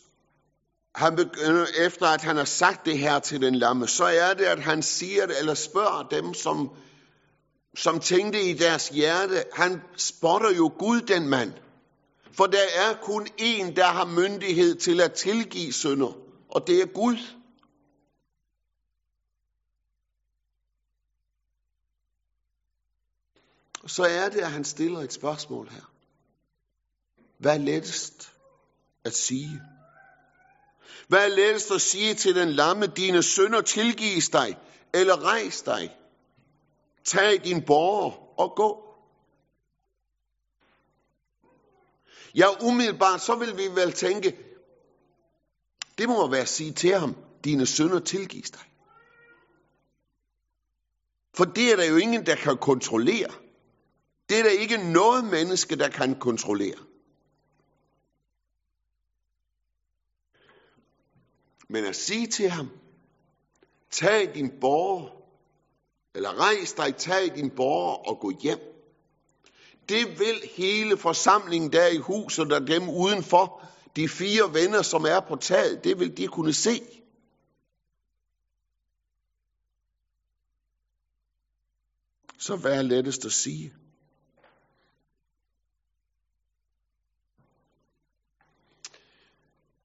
han 0.96 1.16
begynder, 1.16 1.66
efter 1.86 2.08
at 2.08 2.22
han 2.22 2.38
har 2.38 2.46
sagt 2.46 2.86
det 2.86 2.98
her 2.98 3.20
til 3.20 3.42
den 3.42 3.56
lamme, 3.56 3.88
så 3.88 4.04
er 4.04 4.34
det, 4.34 4.46
at 4.46 4.60
han 4.60 4.84
siger 4.84 5.26
det, 5.26 5.40
eller 5.40 5.54
spørger 5.54 6.08
dem, 6.08 6.34
som, 6.34 6.72
som 7.76 8.00
tænkte 8.00 8.42
i 8.42 8.54
deres 8.54 8.90
hjerte, 8.90 9.44
han 9.54 9.82
spotter 9.98 10.52
jo 10.52 10.74
Gud, 10.80 11.02
den 11.02 11.30
mand. 11.30 11.54
For 12.32 12.46
der 12.46 12.66
er 12.76 12.94
kun 13.02 13.28
en, 13.38 13.76
der 13.76 13.86
har 13.86 14.06
myndighed 14.06 14.76
til 14.76 15.02
at 15.02 15.14
tilgive 15.14 15.74
synder, 15.74 16.18
og 16.50 16.68
det 16.68 16.82
er 16.82 16.86
Gud. 16.86 17.18
Så 23.88 24.04
er 24.04 24.30
det, 24.30 24.40
at 24.40 24.52
han 24.52 24.64
stiller 24.66 25.00
et 25.00 25.14
spørgsmål 25.14 25.70
her. 25.70 25.92
Hvad 27.38 27.54
er 27.54 27.58
lettest 27.58 28.39
at 29.06 29.14
sige? 29.14 29.62
Hvad 31.08 31.26
er 31.26 31.36
lettest 31.36 31.72
at 31.72 31.82
sige 31.82 32.14
til 32.14 32.36
den 32.36 32.50
lamme, 32.50 32.88
dine 32.88 33.24
sønder 33.24 33.62
tilgives 33.62 34.30
dig, 34.30 34.58
eller 34.94 35.24
rejs 35.24 35.62
dig? 35.62 35.98
Tag 37.04 37.44
din 37.44 37.66
borger 37.66 38.40
og 38.40 38.56
gå. 38.56 38.86
Ja, 42.36 42.46
umiddelbart 42.62 43.22
så 43.22 43.36
vil 43.36 43.58
vi 43.58 43.68
vel 43.68 43.92
tænke, 43.92 44.38
det 45.98 46.10
må 46.10 46.28
være 46.28 46.42
at 46.42 46.48
sige 46.48 46.72
til 46.72 46.94
ham, 46.94 47.16
dine 47.44 47.66
sønder 47.66 48.00
tilgives 48.00 48.52
dig. 48.52 48.62
For 51.34 51.46
det 51.46 51.72
er 51.72 51.76
der 51.76 51.86
jo 51.86 51.98
ingen, 51.98 52.26
der 52.26 52.36
kan 52.36 52.58
kontrollere. 52.58 53.30
Det 54.30 54.40
er 54.40 54.44
der 54.44 54.50
ikke 54.50 54.92
noget 54.92 55.24
menneske, 55.24 55.76
der 55.76 55.90
kan 55.90 56.20
kontrollere. 56.20 56.78
Men 61.70 61.86
at 61.86 61.96
sige 61.96 62.28
til 62.28 62.50
ham, 62.50 62.70
tag 63.92 64.34
din 64.34 64.60
borger, 64.62 65.10
eller 66.16 66.40
rejs 66.40 66.74
dig, 66.74 66.96
tag 66.96 67.36
din 67.36 67.50
borger 67.50 67.96
og 67.96 68.20
gå 68.20 68.32
hjem. 68.42 68.60
Det 69.90 70.20
vil 70.20 70.42
hele 70.56 70.98
forsamlingen 70.98 71.74
der 71.74 71.88
i 71.88 71.98
huset 71.98 72.54
og 72.54 72.68
dem 72.68 72.90
udenfor, 72.90 73.68
de 73.96 74.10
fire 74.10 74.54
venner, 74.54 74.82
som 74.82 75.04
er 75.04 75.20
på 75.20 75.36
taget, 75.36 75.84
det 75.84 76.00
vil 76.00 76.18
de 76.18 76.28
kunne 76.28 76.54
se. 76.54 76.82
Så 82.38 82.56
hvad 82.56 82.78
er 82.78 82.82
lettest 82.82 83.26
at 83.26 83.32
sige? 83.32 83.74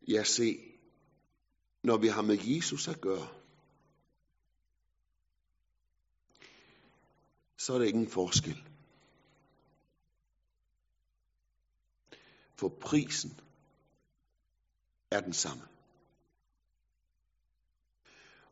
Ja, 0.08 0.24
se, 0.24 0.73
når 1.84 1.96
vi 1.96 2.08
har 2.08 2.22
med 2.22 2.38
Jesus 2.42 2.88
at 2.88 3.00
gøre, 3.00 3.28
så 7.56 7.74
er 7.74 7.78
der 7.78 7.86
ingen 7.86 8.08
forskel. 8.08 8.62
For 12.56 12.68
prisen 12.68 13.40
er 15.10 15.20
den 15.20 15.32
samme. 15.32 15.62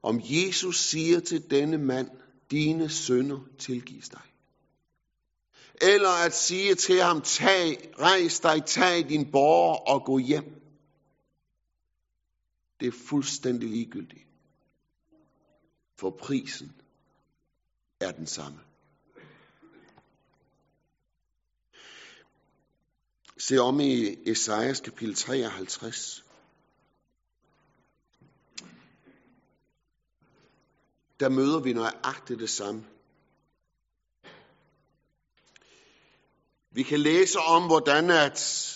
Om 0.02 0.20
Jesus 0.22 0.80
siger 0.80 1.20
til 1.20 1.50
denne 1.50 1.78
mand, 1.78 2.10
dine 2.50 2.88
sønder 2.88 3.40
tilgives 3.58 4.08
dig. 4.08 4.22
Eller 5.80 6.24
at 6.26 6.34
sige 6.34 6.74
til 6.74 7.02
ham, 7.02 7.20
tag, 7.20 7.94
rejs 7.98 8.40
dig, 8.40 8.64
tag 8.66 9.08
din 9.08 9.30
borger 9.32 9.76
og 9.76 10.04
gå 10.04 10.18
hjem. 10.18 10.62
Det 12.82 12.88
er 12.88 13.06
fuldstændig 13.08 13.68
ligegyldigt. 13.68 14.26
For 15.98 16.10
prisen 16.10 16.72
er 18.00 18.12
den 18.12 18.26
samme. 18.26 18.60
Se 23.38 23.58
om 23.58 23.80
i 23.80 24.16
Esajas 24.30 24.80
kapitel 24.80 25.14
53. 25.14 26.24
Der 31.20 31.28
møder 31.28 31.60
vi 31.60 31.72
nøjagtigt 31.72 32.40
det 32.40 32.50
samme. 32.50 32.86
Vi 36.70 36.82
kan 36.82 37.00
læse 37.00 37.38
om, 37.38 37.66
hvordan 37.66 38.10
at 38.10 38.68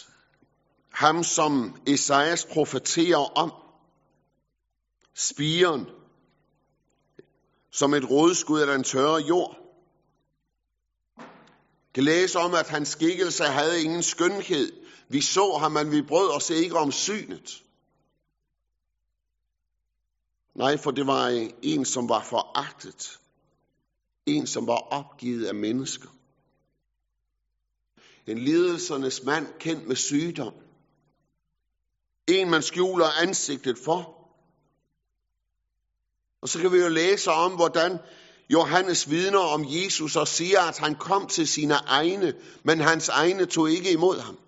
ham, 0.92 1.24
som 1.24 1.80
Esajas 1.86 2.44
profeterer 2.44 3.38
om, 3.38 3.55
spiren, 5.16 5.86
som 7.70 7.94
et 7.94 8.10
rådskud 8.10 8.60
af 8.60 8.66
den 8.66 8.84
tørre 8.84 9.20
jord, 9.20 9.56
kan 11.94 12.04
læse 12.04 12.38
om, 12.38 12.54
at 12.54 12.68
hans 12.68 12.88
skikkelse 12.88 13.44
havde 13.44 13.82
ingen 13.82 14.02
skønhed. 14.02 14.72
Vi 15.08 15.20
så 15.20 15.56
ham, 15.60 15.72
men 15.72 15.90
vi 15.90 16.02
brød 16.02 16.30
os 16.30 16.50
ikke 16.50 16.78
om 16.78 16.92
synet. 16.92 17.62
Nej, 20.54 20.76
for 20.76 20.90
det 20.90 21.06
var 21.06 21.48
en, 21.62 21.84
som 21.84 22.08
var 22.08 22.22
foragtet. 22.22 23.20
En, 24.26 24.46
som 24.46 24.66
var 24.66 24.78
opgivet 24.78 25.46
af 25.46 25.54
mennesker. 25.54 26.08
En 28.26 28.38
lidelsernes 28.38 29.22
mand 29.22 29.46
kendt 29.58 29.86
med 29.86 29.96
sygdom. 29.96 30.54
En, 32.26 32.50
man 32.50 32.62
skjuler 32.62 33.06
ansigtet 33.22 33.78
for. 33.84 34.15
Og 36.42 36.48
så 36.48 36.58
kan 36.58 36.72
vi 36.72 36.78
jo 36.78 36.88
læse 36.88 37.30
om, 37.30 37.52
hvordan 37.52 37.98
Johannes 38.50 39.10
vidner 39.10 39.38
om 39.38 39.64
Jesus 39.68 40.16
og 40.16 40.28
siger, 40.28 40.60
at 40.60 40.78
han 40.78 40.94
kom 40.94 41.26
til 41.26 41.48
sine 41.48 41.74
egne, 41.74 42.34
men 42.62 42.80
hans 42.80 43.08
egne 43.08 43.46
tog 43.46 43.70
ikke 43.70 43.92
imod 43.92 44.20
ham. 44.20 44.38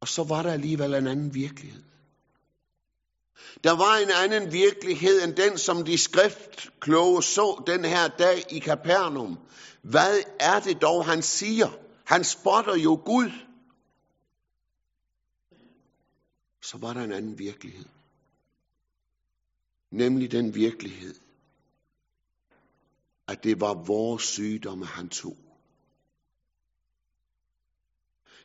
Og 0.00 0.08
så 0.08 0.24
var 0.24 0.42
der 0.42 0.52
alligevel 0.52 0.94
en 0.94 1.06
anden 1.06 1.34
virkelighed. 1.34 1.82
Der 3.64 3.72
var 3.72 3.96
en 3.96 4.10
anden 4.10 4.52
virkelighed 4.52 5.22
end 5.22 5.34
den, 5.34 5.58
som 5.58 5.84
de 5.84 5.98
skriftkloge 5.98 7.22
så 7.22 7.62
den 7.66 7.84
her 7.84 8.08
dag 8.08 8.44
i 8.50 8.58
Kapernaum. 8.58 9.38
Hvad 9.82 10.22
er 10.40 10.60
det 10.60 10.82
dog, 10.82 11.04
han 11.04 11.22
siger? 11.22 11.70
Han 12.04 12.24
spotter 12.24 12.76
jo 12.76 13.02
Gud. 13.04 13.30
Så 16.62 16.78
var 16.78 16.92
der 16.92 17.00
en 17.00 17.12
anden 17.12 17.38
virkelighed. 17.38 17.84
Nemlig 19.92 20.32
den 20.32 20.54
virkelighed, 20.54 21.14
at 23.26 23.44
det 23.44 23.60
var 23.60 23.74
vores 23.74 24.22
sygdomme, 24.22 24.86
han 24.86 25.08
tog. 25.08 25.36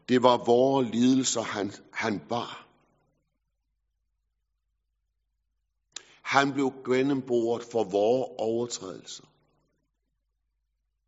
Det 0.10 0.24
var 0.24 0.46
vores 0.46 0.90
lidelser, 0.90 1.42
han, 1.42 1.72
han 1.94 2.20
bar. 2.30 2.68
Han 6.22 6.54
blev 6.54 6.74
gennemboret 6.86 7.64
for 7.64 7.84
vores 7.84 8.30
overtrædelser 8.38 9.26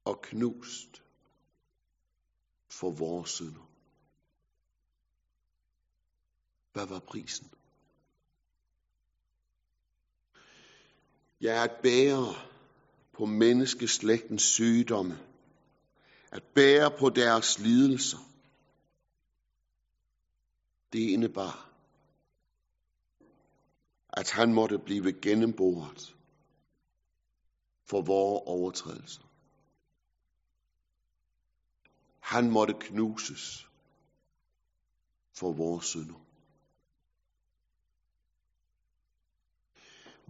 og 0.06 0.22
knust 0.22 1.04
for 2.70 2.92
vores 2.92 3.30
synder. 3.30 3.70
Hvad 6.74 6.86
var 6.86 7.00
prisen? 7.00 7.52
Jeg 11.42 11.58
er 11.58 11.64
at 11.64 11.80
bære 11.84 12.36
på 13.14 13.26
menneskeslægtens 13.26 14.42
sygdomme. 14.42 15.20
At 16.32 16.44
bære 16.44 16.92
på 17.00 17.10
deres 17.10 17.60
lidelser. 17.60 18.18
Det 20.94 21.00
indebar, 21.00 21.70
at 24.10 24.32
han 24.32 24.54
måtte 24.54 24.80
blive 24.80 25.14
gennemboret 25.22 26.16
for 27.86 28.02
vores 28.02 28.44
overtrædelser. 28.46 29.22
Han 32.20 32.52
måtte 32.52 32.74
knuses 32.80 33.68
for 35.34 35.54
vores 35.54 35.86
synder. 35.86 36.29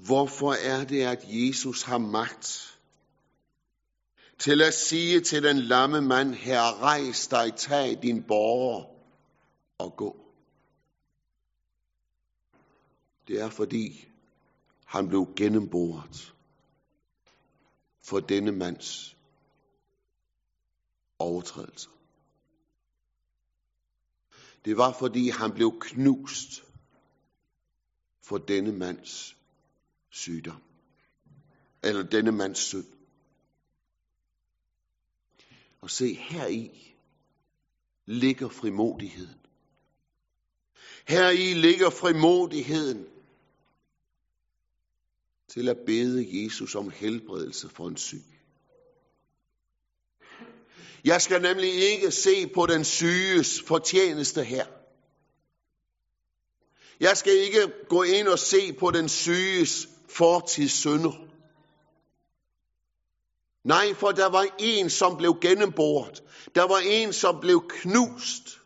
Hvorfor 0.06 0.54
er 0.54 0.86
det, 0.86 1.02
at 1.02 1.26
Jesus 1.28 1.82
har 1.84 1.98
magt 1.98 2.80
til 4.38 4.62
at 4.62 4.74
sige 4.74 5.22
til 5.22 5.44
den 5.44 5.58
lamme 5.58 6.02
mand, 6.02 6.34
her 6.34 6.82
rejs 6.82 7.28
dig, 7.28 7.56
tag 7.56 8.00
din 8.02 8.24
borger 8.24 8.86
og 9.78 9.96
gå? 9.98 10.26
Det 13.28 13.42
er 13.42 13.50
fordi, 13.50 14.08
han 14.86 15.08
blev 15.08 15.28
gennemboret 15.36 16.34
for 18.02 18.20
denne 18.20 18.52
mands 18.52 19.16
overtrædelser. 21.20 21.90
Det 24.66 24.78
var 24.78 24.92
fordi, 24.92 25.30
han 25.30 25.52
blev 25.52 25.80
knust 25.80 26.64
for 28.24 28.38
denne 28.38 28.72
mands 28.72 29.39
sygdom. 30.12 30.62
Eller 31.84 32.04
denne 32.04 32.32
mands 32.32 32.60
synd. 32.60 32.88
Og 35.82 35.90
se, 35.90 36.14
her 36.14 36.48
i 36.48 36.96
ligger 38.06 38.50
frimodigheden. 38.50 39.40
Her 41.08 41.30
i 41.30 41.54
ligger 41.54 41.90
frimodigheden 41.90 43.08
til 45.48 45.70
at 45.70 45.78
bede 45.86 46.44
Jesus 46.44 46.76
om 46.76 46.90
helbredelse 46.90 47.70
for 47.70 47.88
en 47.88 47.98
syg. 47.98 48.24
Jeg 51.04 51.22
skal 51.22 51.42
nemlig 51.42 51.74
ikke 51.74 52.12
se 52.12 52.48
på 52.48 52.66
den 52.66 52.86
syges 52.86 53.62
fortjeneste 53.62 54.44
her. 54.44 54.66
Jeg 57.00 57.18
skal 57.18 57.34
ikke 57.34 57.74
gå 57.90 58.04
ind 58.04 58.28
og 58.28 58.40
se 58.40 58.74
på 58.74 58.92
den 58.92 59.10
syges 59.10 59.90
fortidssynder. 60.10 61.30
Nej, 63.64 63.94
for 63.94 64.12
der 64.12 64.30
var 64.30 64.46
en, 64.60 64.90
som 64.90 65.18
blev 65.18 65.38
gennemboret. 65.42 66.24
Der 66.56 66.68
var 66.68 66.80
en, 66.86 67.14
som 67.14 67.40
blev 67.40 67.68
knust 67.70 68.62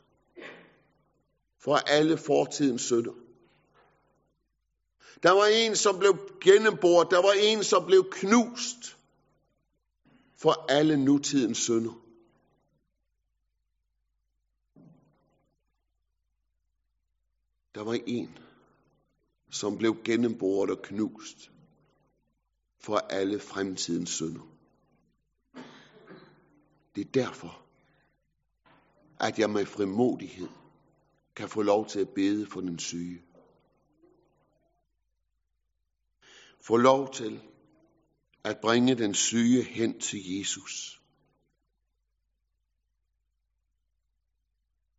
for 1.59 1.75
alle 1.75 2.17
fortidens 2.17 2.81
synder. 2.81 3.13
Der 5.23 5.31
var 5.31 5.45
en, 5.45 5.75
som 5.75 5.99
blev 5.99 6.31
gennemboret. 6.41 7.11
Der 7.11 7.21
var 7.21 7.33
en, 7.43 7.63
som 7.63 7.85
blev 7.85 8.11
knust 8.11 8.97
for 10.37 10.65
alle 10.69 10.97
nutidens 10.97 11.57
synder. 11.57 11.93
Der 17.75 17.83
var 17.83 17.99
en, 18.07 18.37
som 19.53 19.77
blev 19.77 20.03
gennemboret 20.03 20.69
og 20.71 20.81
knust 20.81 21.51
for 22.79 22.97
alle 22.97 23.39
fremtidens 23.39 24.09
synder. 24.09 24.41
Det 26.95 27.07
er 27.07 27.11
derfor, 27.11 27.61
at 29.19 29.39
jeg 29.39 29.49
med 29.49 29.65
frimodighed 29.65 30.47
kan 31.35 31.49
få 31.49 31.61
lov 31.61 31.87
til 31.87 31.99
at 31.99 32.09
bede 32.09 32.45
for 32.45 32.61
den 32.61 32.79
syge. 32.79 33.21
Få 36.61 36.77
lov 36.77 37.13
til 37.13 37.41
at 38.43 38.59
bringe 38.61 38.95
den 38.95 39.13
syge 39.13 39.63
hen 39.63 39.99
til 39.99 40.37
Jesus. 40.37 41.01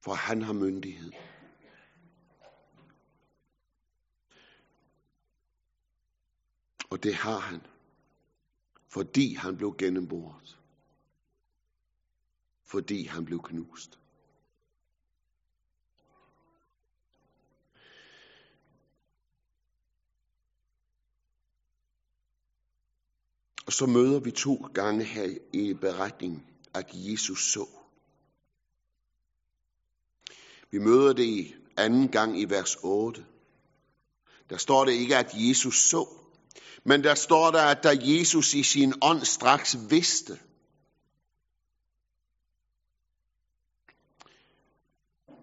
For 0.00 0.14
han 0.14 0.42
har 0.42 0.52
myndighed. 0.52 1.12
Og 6.94 7.02
det 7.02 7.14
har 7.14 7.38
han, 7.38 7.60
fordi 8.88 9.34
han 9.34 9.56
blev 9.56 9.74
gennemboret. 9.78 10.58
Fordi 12.62 13.04
han 13.04 13.24
blev 13.24 13.42
knust. 13.42 13.98
Og 23.66 23.72
så 23.72 23.86
møder 23.86 24.20
vi 24.20 24.30
to 24.30 24.54
gange 24.74 25.04
her 25.04 25.38
i 25.52 25.74
beretningen, 25.74 26.46
at 26.74 26.90
Jesus 26.92 27.52
så. 27.52 27.68
Vi 30.70 30.78
møder 30.78 31.12
det 31.12 31.24
i 31.24 31.54
anden 31.76 32.08
gang 32.08 32.40
i 32.40 32.44
vers 32.44 32.76
8. 32.82 33.26
Der 34.50 34.56
står 34.56 34.84
det 34.84 34.92
ikke, 34.92 35.16
at 35.16 35.30
Jesus 35.34 35.88
så, 35.88 36.23
men 36.84 37.04
der 37.04 37.14
står 37.14 37.50
der, 37.50 37.62
at 37.62 37.82
da 37.82 37.98
Jesus 38.00 38.54
i 38.54 38.62
sin 38.62 38.94
ånd 39.02 39.24
straks 39.24 39.76
vidste, 39.90 40.38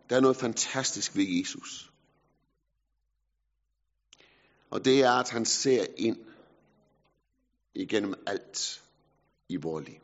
der 0.10 0.16
er 0.16 0.20
noget 0.20 0.38
fantastisk 0.38 1.16
ved 1.16 1.24
Jesus. 1.24 1.92
Og 4.70 4.86
det 4.86 5.04
er, 5.04 5.12
at 5.12 5.30
han 5.30 5.46
ser 5.46 5.86
ind 5.98 6.18
igennem 7.74 8.24
alt 8.28 8.84
i 9.50 9.56
vores 9.56 9.88
liv. 9.88 10.02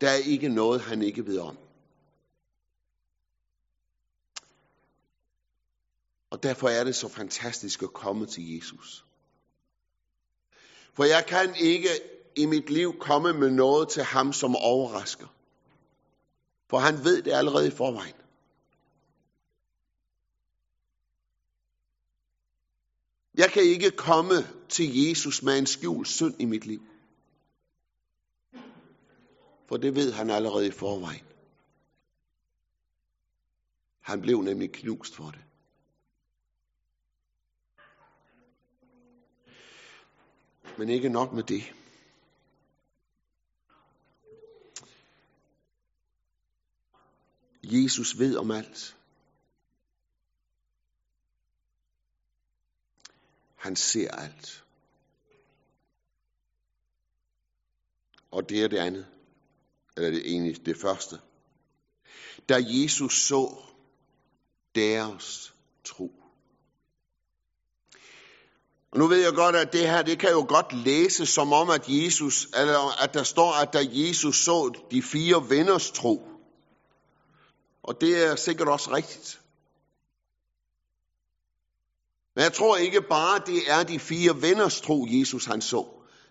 Der 0.00 0.10
er 0.10 0.14
ikke 0.14 0.48
noget, 0.48 0.80
han 0.80 1.02
ikke 1.02 1.26
ved 1.26 1.38
om. 1.38 1.58
Og 6.32 6.42
derfor 6.42 6.68
er 6.68 6.84
det 6.84 6.94
så 6.94 7.08
fantastisk 7.08 7.82
at 7.82 7.92
komme 7.92 8.26
til 8.26 8.54
Jesus. 8.54 9.04
For 10.92 11.04
jeg 11.04 11.24
kan 11.28 11.54
ikke 11.56 11.88
i 12.36 12.46
mit 12.46 12.70
liv 12.70 12.98
komme 12.98 13.32
med 13.32 13.50
noget 13.50 13.88
til 13.88 14.02
ham, 14.02 14.32
som 14.32 14.56
overrasker. 14.56 15.26
For 16.70 16.78
han 16.78 17.04
ved 17.04 17.22
det 17.22 17.32
allerede 17.32 17.68
i 17.68 17.70
forvejen. 17.70 18.14
Jeg 23.34 23.50
kan 23.50 23.62
ikke 23.62 23.90
komme 23.90 24.34
til 24.68 25.08
Jesus 25.08 25.42
med 25.42 25.58
en 25.58 25.66
skjult 25.66 26.08
synd 26.08 26.34
i 26.38 26.44
mit 26.44 26.66
liv. 26.66 26.82
For 29.68 29.76
det 29.76 29.94
ved 29.94 30.12
han 30.12 30.30
allerede 30.30 30.66
i 30.66 30.70
forvejen. 30.70 31.26
Han 34.00 34.20
blev 34.20 34.40
nemlig 34.40 34.72
knust 34.72 35.16
for 35.16 35.30
det. 35.30 35.44
Men 40.78 40.88
ikke 40.88 41.08
nok 41.08 41.32
med 41.32 41.42
det. 41.42 41.62
Jesus 47.62 48.18
ved 48.18 48.36
om 48.36 48.50
alt. 48.50 48.96
Han 53.56 53.76
ser 53.76 54.10
alt. 54.10 54.64
Og 58.30 58.48
det 58.48 58.64
er 58.64 58.68
det 58.68 58.78
andet. 58.78 59.06
Eller 59.96 60.10
det 60.10 60.30
egentlig 60.30 60.66
det 60.66 60.76
første. 60.76 61.20
Da 62.48 62.56
Jesus 62.58 63.26
så 63.26 63.62
deres 64.74 65.54
tro. 65.84 66.21
Og 68.92 68.98
nu 68.98 69.06
ved 69.06 69.22
jeg 69.22 69.32
godt, 69.32 69.56
at 69.56 69.72
det 69.72 69.90
her, 69.90 70.02
det 70.02 70.18
kan 70.18 70.30
jo 70.30 70.44
godt 70.48 70.72
læses 70.72 71.28
som 71.28 71.52
om, 71.52 71.70
at 71.70 71.84
Jesus, 71.88 72.48
eller 72.54 73.02
at 73.02 73.14
der 73.14 73.22
står, 73.22 73.52
at 73.52 73.72
da 73.72 73.86
Jesus 73.90 74.44
så 74.44 74.72
de 74.90 75.02
fire 75.02 75.48
venners 75.48 75.90
tro. 75.90 76.28
Og 77.82 78.00
det 78.00 78.26
er 78.26 78.36
sikkert 78.36 78.68
også 78.68 78.94
rigtigt. 78.94 79.40
Men 82.34 82.42
jeg 82.42 82.52
tror 82.52 82.76
ikke 82.76 83.02
bare, 83.02 83.42
det 83.46 83.70
er 83.70 83.82
de 83.82 83.98
fire 83.98 84.42
venners 84.42 84.80
tro, 84.80 85.06
Jesus 85.08 85.44
han 85.44 85.62
så. 85.62 85.86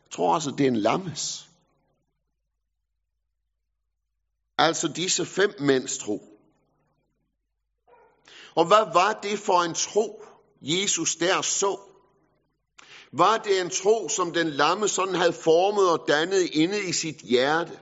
Jeg 0.06 0.12
tror 0.12 0.34
også, 0.34 0.52
det 0.52 0.64
er 0.64 0.68
en 0.68 0.76
lammes. 0.76 1.50
Altså 4.58 4.88
disse 4.88 5.26
fem 5.26 5.56
mænds 5.60 5.98
tro. 5.98 6.40
Og 8.56 8.66
hvad 8.66 8.94
var 8.94 9.20
det 9.24 9.40
for 9.40 9.62
en 9.62 9.74
tro, 9.74 10.26
Jesus 10.62 11.16
der 11.16 11.42
så? 11.42 11.91
Var 13.12 13.38
det 13.38 13.62
en 13.62 13.70
tro, 13.70 14.10
som 14.10 14.34
den 14.34 14.50
lamme 14.50 14.88
sådan 14.88 15.16
havde 15.16 15.34
formet 15.34 15.92
og 15.92 16.08
dannet 16.08 16.42
inde 16.42 16.90
i 16.90 16.94
sit 16.94 17.16
hjerte? 17.16 17.80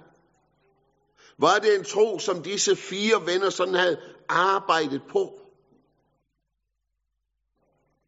Var 1.37 1.59
det 1.59 1.75
en 1.75 1.83
tro, 1.83 2.19
som 2.19 2.43
disse 2.43 2.75
fire 2.75 3.25
venner 3.25 3.49
sådan 3.49 3.73
havde 3.73 4.01
arbejdet 4.29 5.01
på? 5.09 5.39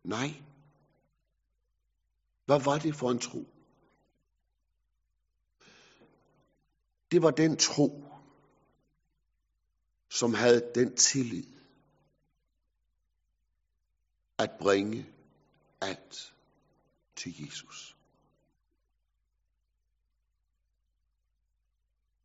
Nej. 0.04 0.34
Hvad 2.46 2.60
var 2.60 2.78
det 2.78 2.96
for 2.96 3.12
en 3.12 3.20
tro? 3.20 3.46
Det 7.12 7.22
var 7.22 7.32
den 7.32 7.58
tro, 7.58 8.04
som 10.10 10.34
havde 10.34 10.72
den 10.76 10.96
tillid 10.96 11.46
at 14.38 14.52
bringe 14.60 15.06
alt 15.82 16.34
til 17.22 17.46
Jesus. 17.46 17.98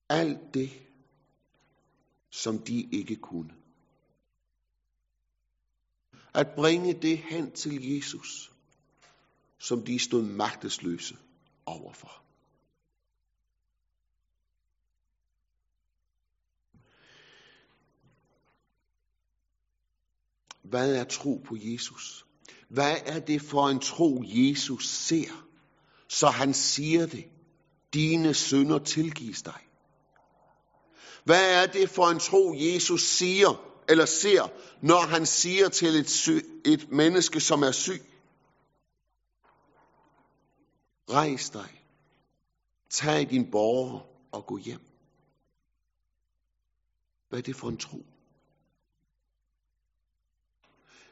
Alt 0.08 0.54
det, 0.54 0.70
som 2.30 2.58
de 2.58 2.88
ikke 2.92 3.16
kunne. 3.16 3.54
At 6.34 6.46
bringe 6.56 7.02
det 7.02 7.18
hen 7.18 7.52
til 7.52 7.94
Jesus, 7.94 8.52
som 9.58 9.84
de 9.84 9.98
stod 9.98 10.22
magtesløse 10.22 11.18
overfor. 11.66 12.22
Hvad 20.62 20.96
er 20.96 21.04
tro 21.04 21.42
på 21.46 21.56
Jesus? 21.58 22.25
Hvad 22.68 22.96
er 23.06 23.18
det 23.18 23.42
for 23.42 23.68
en 23.68 23.80
tro, 23.80 24.22
Jesus 24.26 24.88
ser, 24.88 25.46
så 26.08 26.26
han 26.26 26.54
siger 26.54 27.06
det? 27.06 27.24
Dine 27.94 28.34
sønder 28.34 28.78
tilgives 28.78 29.42
dig. 29.42 29.60
Hvad 31.24 31.62
er 31.62 31.66
det 31.66 31.90
for 31.90 32.06
en 32.06 32.18
tro, 32.18 32.54
Jesus 32.56 33.02
siger, 33.02 33.82
eller 33.88 34.04
ser, 34.04 34.48
når 34.80 35.00
han 35.00 35.26
siger 35.26 35.68
til 35.68 35.88
et, 35.88 36.10
sy- 36.10 36.46
et 36.64 36.90
menneske, 36.90 37.40
som 37.40 37.62
er 37.62 37.70
syg? 37.70 38.02
Rejs 41.10 41.50
dig. 41.50 41.82
Tag 42.90 43.30
din 43.30 43.50
borger 43.50 44.00
og 44.32 44.46
gå 44.46 44.56
hjem. 44.56 44.80
Hvad 47.28 47.38
er 47.38 47.42
det 47.42 47.56
for 47.56 47.68
en 47.68 47.76
tro? 47.76 48.06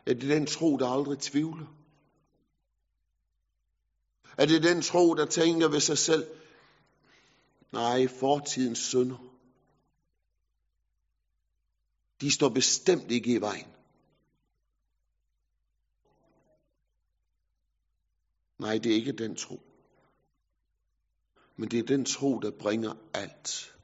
Er 0.06 0.14
det 0.14 0.22
den 0.22 0.46
tro, 0.46 0.76
der 0.76 0.88
aldrig 0.88 1.18
tvivler? 1.18 1.66
Er 4.38 4.46
det 4.46 4.62
den 4.62 4.82
tro, 4.82 5.14
der 5.14 5.26
tænker 5.26 5.68
ved 5.68 5.80
sig 5.80 5.98
selv, 5.98 6.26
nej, 7.72 8.08
fortidens 8.08 8.78
synder, 8.78 9.34
de 12.20 12.30
står 12.30 12.48
bestemt 12.48 13.10
ikke 13.10 13.32
i 13.32 13.40
vejen. 13.40 13.74
Nej, 18.58 18.78
det 18.78 18.92
er 18.92 18.96
ikke 18.96 19.12
den 19.12 19.36
tro. 19.36 19.62
Men 21.56 21.70
det 21.70 21.78
er 21.78 21.82
den 21.82 22.04
tro, 22.04 22.38
der 22.38 22.50
bringer 22.50 22.94
alt 23.14 23.76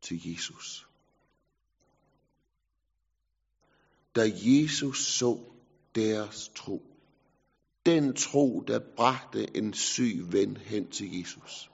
til 0.00 0.32
Jesus. 0.32 0.85
Da 4.16 4.30
Jesus 4.34 5.06
så 5.06 5.40
deres 5.94 6.50
tro, 6.54 6.82
den 7.86 8.14
tro, 8.14 8.60
der 8.60 8.78
bragte 8.96 9.56
en 9.56 9.74
syg 9.74 10.32
ven 10.32 10.56
hen 10.56 10.90
til 10.90 11.18
Jesus. 11.18 11.70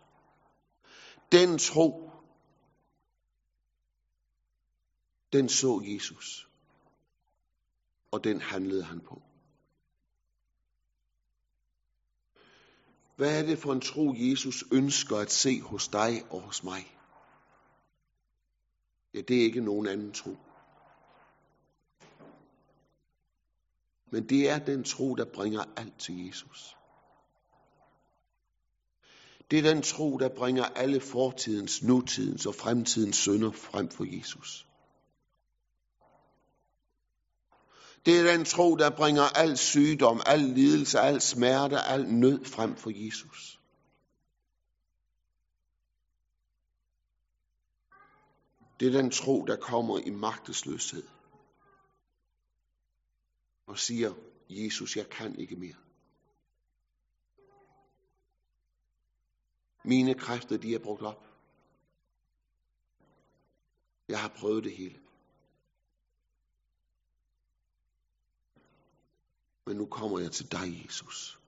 Den 1.33 1.59
tro, 1.59 2.11
den 5.33 5.49
så 5.49 5.83
Jesus, 5.85 6.49
og 8.11 8.25
den 8.25 8.41
handlede 8.41 8.83
han 8.83 9.01
på. 9.01 9.23
Hvad 13.17 13.39
er 13.39 13.47
det 13.47 13.59
for 13.59 13.73
en 13.73 13.81
tro, 13.81 14.15
Jesus 14.17 14.65
ønsker 14.73 15.17
at 15.17 15.31
se 15.31 15.61
hos 15.61 15.89
dig 15.89 16.25
og 16.31 16.41
hos 16.41 16.65
mig? 16.65 16.97
Ja, 19.15 19.21
det 19.21 19.41
er 19.41 19.45
ikke 19.45 19.61
nogen 19.61 19.87
anden 19.87 20.13
tro. 20.13 20.37
Men 24.13 24.29
det 24.29 24.51
er 24.51 24.59
den 24.59 24.85
tro, 24.85 25.15
der 25.15 25.25
bringer 25.25 25.65
alt 25.77 25.99
til 25.99 26.27
Jesus. 26.27 26.77
Det 29.51 29.59
er 29.59 29.63
den 29.63 29.83
tro, 29.83 30.17
der 30.17 30.29
bringer 30.29 30.65
alle 30.65 31.01
fortidens, 31.01 31.83
nutidens 31.83 32.47
og 32.47 32.55
fremtidens 32.55 33.17
sønder 33.17 33.53
frem 33.53 33.91
for 33.91 34.05
Jesus. 34.17 34.67
Det 38.07 38.21
er 38.21 38.37
den 38.37 38.45
tro, 38.45 38.77
der 38.77 38.91
bringer 38.91 39.23
al 39.23 39.57
sygdom, 39.57 40.21
al 40.27 40.41
lidelse, 40.41 41.01
al 41.01 41.21
smerte, 41.21 41.81
al 41.81 42.05
nød 42.05 42.45
frem 42.45 42.77
for 42.77 42.91
Jesus. 42.95 43.61
Det 48.81 48.89
er 48.89 48.93
den 48.93 49.11
tro, 49.11 49.45
der 49.45 49.57
kommer 49.57 49.99
i 49.99 50.11
magtesløshed 50.11 51.12
og 53.67 53.79
siger, 53.79 54.15
Jesus, 54.49 54.97
jeg 54.97 55.11
kan 55.11 55.39
ikke 55.39 55.57
mere. 55.57 55.77
Mine 59.85 60.15
kræfter, 60.15 60.57
de 60.57 60.75
er 60.75 60.79
brugt 60.79 61.03
op. 61.03 61.27
Jeg 64.09 64.21
har 64.21 64.29
prøvet 64.29 64.65
det 64.65 64.77
hele. 64.77 65.01
Men 69.67 69.77
nu 69.77 69.87
kommer 69.87 70.19
jeg 70.19 70.33
til 70.33 70.53
dig, 70.53 70.85
Jesus. 70.85 71.39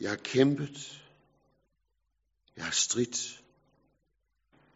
Jeg 0.00 0.10
har 0.10 0.16
kæmpet. 0.16 1.04
Jeg 2.56 2.64
har 2.64 2.72
stridt. 2.72 3.41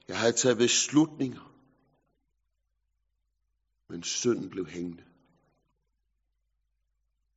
Jeg 0.09 0.21
havde 0.21 0.33
taget 0.33 0.59
beslutninger. 0.59 1.53
Men 3.88 4.03
synden 4.03 4.51
blev 4.51 4.66
hængende. 4.66 5.05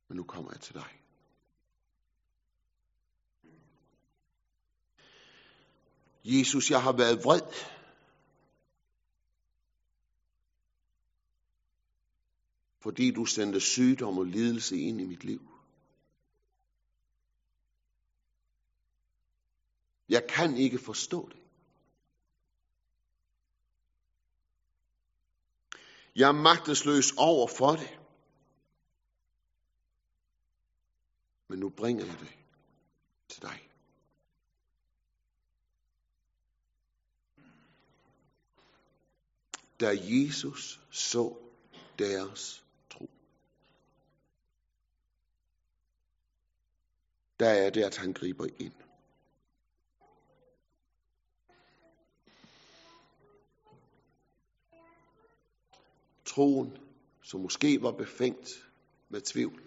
Men 0.08 0.16
nu 0.16 0.24
kommer 0.24 0.52
jeg 0.52 0.60
til 0.60 0.74
dig. 0.74 1.00
Jesus, 6.24 6.70
jeg 6.70 6.82
har 6.82 6.92
været 6.92 7.24
vred. 7.24 7.40
Fordi 12.80 13.10
du 13.10 13.24
sendte 13.24 13.60
sygdom 13.60 14.18
og 14.18 14.24
lidelse 14.24 14.76
ind 14.76 15.00
i 15.00 15.04
mit 15.04 15.24
liv. 15.24 15.50
Jeg 20.08 20.26
kan 20.28 20.56
ikke 20.56 20.78
forstå 20.78 21.28
det. 21.28 21.39
Jeg 26.16 26.28
er 26.28 26.32
magtesløs 26.32 27.12
over 27.16 27.48
for 27.48 27.70
det. 27.70 27.98
Men 31.48 31.58
nu 31.58 31.68
bringer 31.68 32.04
jeg 32.04 32.18
det 32.20 32.32
til 33.28 33.42
dig. 33.42 33.70
Da 39.80 39.98
Jesus 40.00 40.80
så 40.90 41.36
deres 41.98 42.64
tro, 42.90 43.10
der 47.40 47.48
er 47.48 47.70
det, 47.70 47.82
at 47.82 47.96
han 47.96 48.12
griber 48.12 48.46
ind. 48.58 48.72
Troen, 56.34 56.78
som 57.22 57.40
måske 57.40 57.82
var 57.82 57.92
befængt 57.92 58.48
med 59.08 59.20
tvivl. 59.20 59.62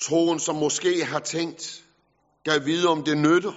Troen, 0.00 0.40
som 0.40 0.56
måske 0.56 1.04
har 1.04 1.20
tænkt, 1.20 1.84
gav 2.44 2.64
vide 2.64 2.88
om 2.88 3.04
det 3.04 3.18
nytter. 3.18 3.52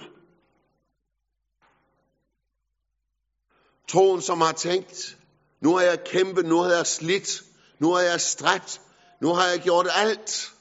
Troen, 3.88 4.22
som 4.22 4.40
har 4.40 4.52
tænkt, 4.52 5.18
nu 5.60 5.76
har 5.76 5.82
jeg 5.82 6.04
kæmpet, 6.04 6.44
nu 6.44 6.58
har 6.58 6.70
jeg 6.70 6.86
slidt, 6.86 7.42
nu 7.78 7.92
har 7.92 8.00
jeg 8.00 8.20
stræbt, 8.20 8.80
nu 9.20 9.28
har 9.28 9.46
jeg 9.46 9.60
gjort 9.60 9.86
alt. 9.90 10.54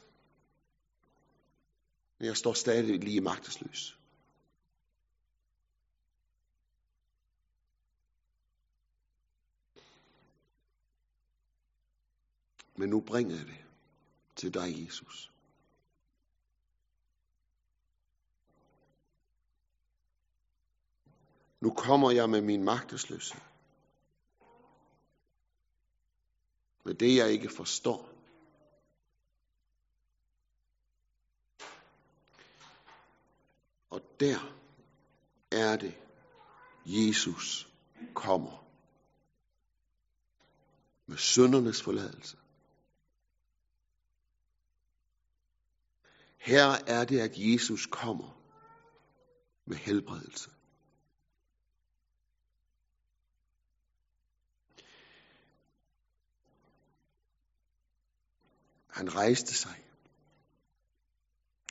Men 2.19 2.27
jeg 2.27 2.37
står 2.37 2.53
stadig 2.53 2.99
lige 2.99 3.21
magtesløs. 3.21 3.98
Men 12.79 12.89
nu 12.89 13.01
bringer 13.01 13.35
jeg 13.35 13.45
det 13.45 13.65
til 14.35 14.53
dig, 14.53 14.85
Jesus. 14.85 15.31
Nu 21.59 21.73
kommer 21.73 22.11
jeg 22.11 22.29
med 22.29 22.41
min 22.41 22.63
magtesløshed. 22.63 23.41
Med 26.83 26.93
det, 26.93 27.15
jeg 27.15 27.31
ikke 27.31 27.49
forstår. 27.49 28.09
Og 33.89 34.01
der 34.19 34.53
er 35.51 35.77
det, 35.77 35.97
Jesus 36.85 37.73
kommer. 38.13 38.65
Med 41.05 41.17
søndernes 41.17 41.81
forladelse. 41.81 42.37
Her 46.39 46.65
er 46.88 47.06
det, 47.06 47.19
at 47.19 47.34
Jesus 47.36 47.86
kommer 47.86 48.41
med 49.65 49.78
helbredelse. 49.78 50.49
Han 58.88 59.15
rejste 59.15 59.54
sig, 59.54 59.86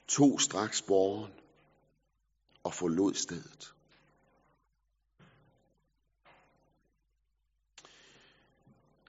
tog 0.09 0.41
straks 0.41 0.83
borgen 0.83 1.33
og 2.63 2.75
forlod 2.75 3.15
stedet. 3.15 3.75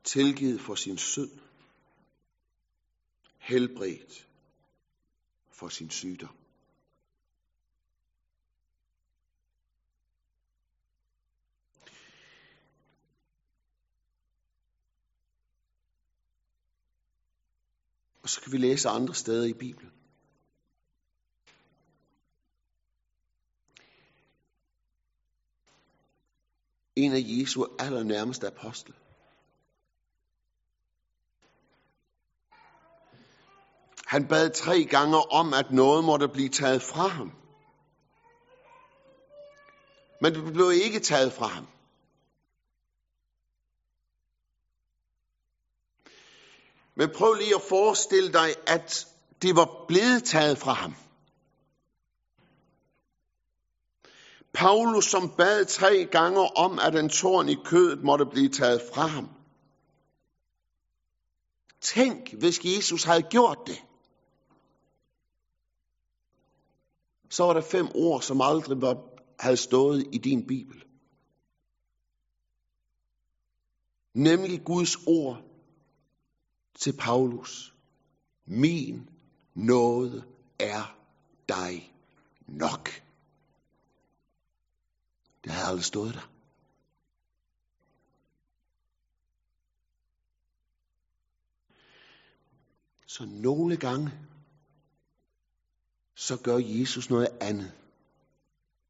Tilgivet 0.03 0.61
for 0.61 0.75
sin 0.75 0.97
synd, 0.97 1.39
helbredt 3.37 4.28
for 5.59 5.69
sin 5.69 5.89
sygdom. 5.89 6.35
Og 18.23 18.29
så 18.29 18.41
kan 18.41 18.51
vi 18.51 18.57
læse 18.57 18.89
andre 18.89 19.15
steder 19.15 19.45
i 19.45 19.53
Bibelen. 19.53 19.91
En 26.95 27.11
af 27.13 27.21
Jesu 27.23 27.65
allernærmeste 27.79 28.47
apostle. 28.47 28.95
Han 34.09 34.27
bad 34.27 34.49
tre 34.49 34.83
gange 34.83 35.17
om, 35.17 35.53
at 35.53 35.71
noget 35.71 36.03
måtte 36.03 36.27
blive 36.27 36.49
taget 36.49 36.81
fra 36.81 37.07
ham. 37.07 37.31
Men 40.21 40.35
det 40.35 40.53
blev 40.53 40.71
ikke 40.71 40.99
taget 40.99 41.33
fra 41.33 41.47
ham. 41.47 41.67
Men 46.95 47.09
prøv 47.15 47.33
lige 47.33 47.55
at 47.55 47.61
forestille 47.61 48.33
dig, 48.33 48.55
at 48.67 49.07
det 49.41 49.55
var 49.55 49.85
blevet 49.87 50.23
taget 50.23 50.57
fra 50.57 50.73
ham. 50.73 50.95
Paulus, 54.53 55.05
som 55.05 55.29
bad 55.37 55.65
tre 55.65 56.05
gange 56.11 56.39
om, 56.57 56.79
at 56.79 56.95
en 56.95 57.09
tårn 57.09 57.49
i 57.49 57.55
kødet 57.65 58.03
måtte 58.03 58.25
blive 58.25 58.49
taget 58.49 58.81
fra 58.93 59.07
ham. 59.07 59.29
Tænk, 61.81 62.33
hvis 62.33 62.59
Jesus 62.63 63.03
havde 63.03 63.23
gjort 63.23 63.57
det. 63.67 63.83
Så 67.29 67.43
var 67.43 67.53
der 67.53 67.61
fem 67.61 67.87
ord, 67.95 68.21
som 68.21 68.41
aldrig 68.41 68.81
var, 68.81 69.03
havde 69.39 69.57
stået 69.57 70.07
i 70.11 70.17
din 70.17 70.47
bibel. 70.47 70.83
Nemlig 74.13 74.65
Guds 74.65 74.95
ord 75.07 75.43
til 76.75 76.97
Paulus. 76.97 77.75
Min 78.45 79.09
nåde 79.53 80.23
er 80.59 80.97
dig 81.49 81.93
nok. 82.47 82.89
Det 85.43 85.51
havde 85.51 85.67
aldrig 85.67 85.85
stået 85.85 86.13
der. 86.13 86.29
Så 93.07 93.25
nogle 93.25 93.77
gange, 93.77 94.11
så 96.19 96.37
gør 96.37 96.57
Jesus 96.57 97.09
noget 97.09 97.37
andet, 97.41 97.71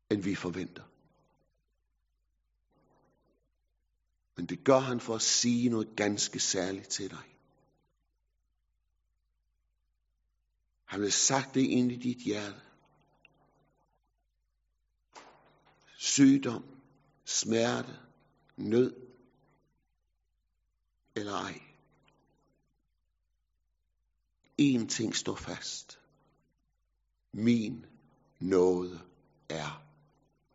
end 0.09 0.21
vi 0.21 0.35
forventer. 0.35 0.83
Men 4.35 4.45
det 4.45 4.63
gør 4.63 4.79
han 4.79 4.99
for 4.99 5.15
at 5.15 5.21
sige 5.21 5.69
noget 5.69 5.95
ganske 5.95 6.39
særligt 6.39 6.89
til 6.89 7.09
dig. 7.09 7.37
Han 10.85 11.01
vil 11.01 11.11
sagt 11.11 11.55
det 11.55 11.61
ind 11.61 11.91
i 11.91 11.95
dit 11.95 12.17
hjerte. 12.17 12.61
Sygdom, 15.97 16.63
smerte, 17.25 17.99
nød 18.57 18.93
eller 21.15 21.33
ej. 21.33 21.61
En 24.57 24.87
ting 24.87 25.15
står 25.15 25.35
fast. 25.35 25.98
Min 27.31 27.85
nåde 28.39 29.01
er 29.49 29.83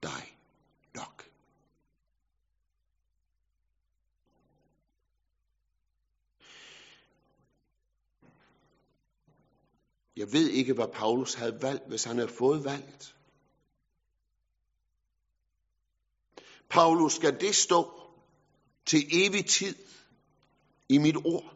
dig 0.03 0.39
nok. 0.95 1.31
Jeg 10.17 10.33
ved 10.33 10.49
ikke, 10.51 10.73
hvad 10.73 10.89
Paulus 10.89 11.35
havde 11.35 11.63
valgt, 11.63 11.89
hvis 11.89 12.05
han 12.05 12.19
havde 12.19 12.33
fået 12.33 12.65
valgt. 12.65 13.17
Paulus, 16.71 17.13
skal 17.13 17.41
det 17.41 17.55
stå 17.55 18.01
til 18.87 19.07
evig 19.13 19.47
tid 19.47 19.77
i 20.89 20.99
mit 20.99 21.17
ord? 21.17 21.55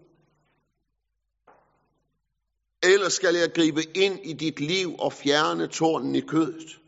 Eller 2.82 3.08
skal 3.08 3.34
jeg 3.34 3.52
gribe 3.54 3.82
ind 3.96 4.20
i 4.24 4.32
dit 4.32 4.60
liv 4.60 4.96
og 4.98 5.12
fjerne 5.12 5.66
tårnen 5.66 6.14
i 6.14 6.20
kødet? 6.20 6.80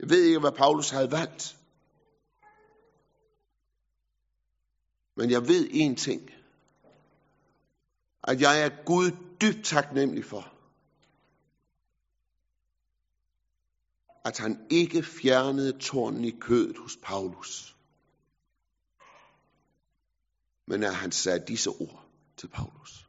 Jeg 0.00 0.10
ved 0.10 0.24
ikke, 0.24 0.38
hvad 0.38 0.52
Paulus 0.52 0.90
havde 0.90 1.10
valgt. 1.10 1.56
Men 5.16 5.30
jeg 5.30 5.48
ved 5.48 5.68
én 5.68 5.94
ting. 5.94 6.30
At 8.24 8.40
jeg 8.40 8.62
er 8.62 8.84
Gud 8.84 9.10
dybt 9.40 9.64
taknemmelig 9.64 10.24
for, 10.24 10.52
at 14.24 14.38
han 14.38 14.66
ikke 14.70 15.02
fjernede 15.02 15.78
tårnen 15.78 16.24
i 16.24 16.30
kødet 16.30 16.78
hos 16.78 16.96
Paulus, 17.02 17.76
men 20.66 20.82
at 20.82 20.94
han 20.94 21.12
sagde 21.12 21.44
disse 21.48 21.70
ord 21.70 22.04
til 22.36 22.48
Paulus. 22.48 22.99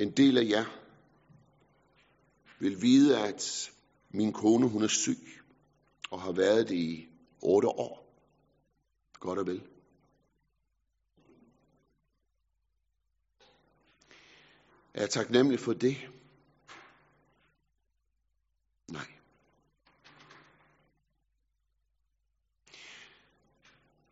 En 0.00 0.10
del 0.10 0.38
af 0.38 0.44
jer 0.48 0.64
vil 2.58 2.82
vide, 2.82 3.18
at 3.18 3.72
min 4.10 4.32
kone 4.32 4.68
hun 4.68 4.82
er 4.82 4.88
syg, 4.88 5.42
og 6.10 6.22
har 6.22 6.32
været 6.32 6.68
det 6.68 6.74
i 6.74 7.08
otte 7.40 7.68
år. 7.68 8.06
Godt 9.12 9.38
og 9.38 9.46
vel. 9.46 9.62
Er 14.94 15.00
jeg 15.00 15.10
taknemmelig 15.10 15.60
for 15.60 15.72
det? 15.72 15.96
Nej. 18.88 19.06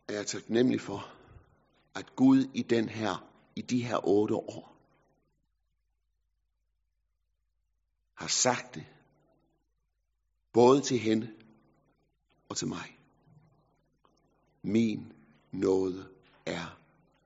Er 0.07 0.13
jeg 0.13 0.27
taknemmelig 0.27 0.81
for, 0.81 1.13
at 1.95 2.15
Gud 2.15 2.49
i 2.53 2.61
den 2.61 2.89
her, 2.89 3.29
i 3.55 3.61
de 3.61 3.83
her 3.83 4.07
otte 4.07 4.35
år, 4.35 4.78
har 8.19 8.27
sagt 8.27 8.75
det, 8.75 8.85
både 10.53 10.81
til 10.81 10.99
hende 10.99 11.33
og 12.49 12.57
til 12.57 12.67
mig. 12.67 12.97
Min 14.61 15.13
nåde 15.51 16.09
er 16.45 16.79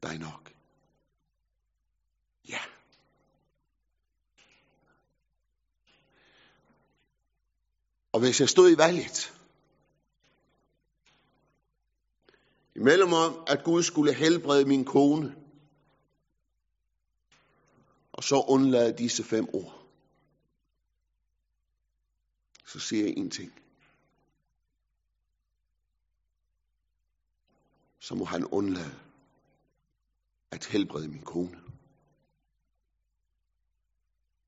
dig 0.03 0.19
nok. 0.19 0.53
Ja. 2.49 2.59
Og 8.11 8.19
hvis 8.19 8.39
jeg 8.39 8.49
stod 8.49 8.71
i 8.71 8.77
valget, 8.77 9.39
imellem 12.75 13.13
om, 13.13 13.43
at 13.47 13.63
Gud 13.63 13.83
skulle 13.83 14.13
helbrede 14.13 14.65
min 14.65 14.85
kone, 14.85 15.35
og 18.11 18.23
så 18.23 18.45
undlade 18.47 18.97
disse 18.97 19.23
fem 19.23 19.49
ord, 19.53 19.82
så 22.73 22.79
ser 22.79 23.05
jeg 23.05 23.13
en 23.17 23.29
ting. 23.29 23.61
Så 27.99 28.15
må 28.15 28.25
han 28.25 28.45
undlade 28.45 28.99
at 30.51 30.65
helbrede 30.65 31.07
min 31.07 31.21
kone. 31.21 31.63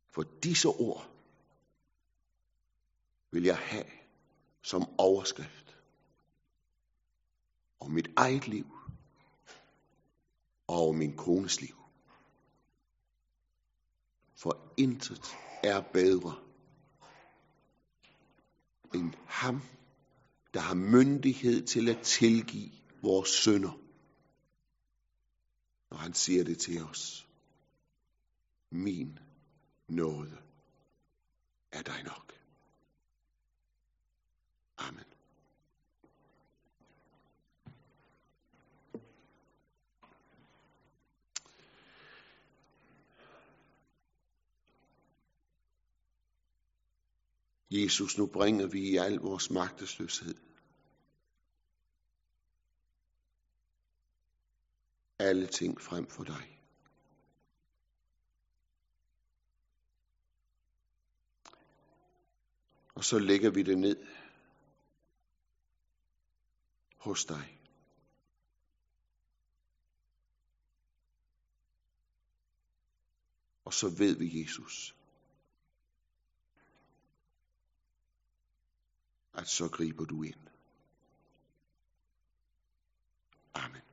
For 0.09 0.23
disse 0.43 0.67
ord 0.67 1.09
vil 3.31 3.43
jeg 3.43 3.57
have 3.57 3.91
som 4.61 4.99
overskrift 4.99 5.77
om 7.79 7.91
mit 7.91 8.07
eget 8.17 8.47
liv 8.47 8.65
og 10.67 10.95
min 10.95 11.17
kones 11.17 11.61
liv. 11.61 11.75
For 14.35 14.73
intet 14.77 15.35
er 15.63 15.81
bedre 15.81 16.44
end 18.95 19.13
ham, 19.27 19.61
der 20.53 20.59
har 20.59 20.73
myndighed 20.75 21.65
til 21.65 21.89
at 21.89 22.01
tilgive 22.01 22.71
vores 23.01 23.29
synder. 23.29 23.79
Og 25.89 25.99
han 25.99 26.13
siger 26.13 26.43
det 26.43 26.57
til 26.59 26.83
os. 26.83 27.27
Min 28.71 29.19
nåde 29.87 30.37
er 31.71 31.81
dig 31.81 32.03
nok. 32.03 32.33
Amen. 34.77 35.14
Jesus, 47.71 48.17
nu 48.17 48.25
bringer 48.25 48.67
vi 48.67 48.79
i 48.79 48.97
al 48.97 49.13
vores 49.15 49.49
magtesløshed 49.49 50.35
alle 55.19 55.47
ting 55.47 55.81
frem 55.81 56.07
for 56.07 56.23
dig. 56.23 56.61
Og 62.95 63.03
så 63.03 63.19
lægger 63.19 63.49
vi 63.49 63.63
det 63.63 63.77
ned 63.77 64.05
hos 66.97 67.25
dig. 67.25 67.61
Og 73.65 73.73
så 73.73 73.89
ved 73.89 74.15
vi, 74.15 74.41
Jesus, 74.41 74.94
at 79.37 79.47
så 79.47 79.67
griber 79.67 80.05
du 80.05 80.23
ind. 80.23 80.47
Amen. 83.53 83.84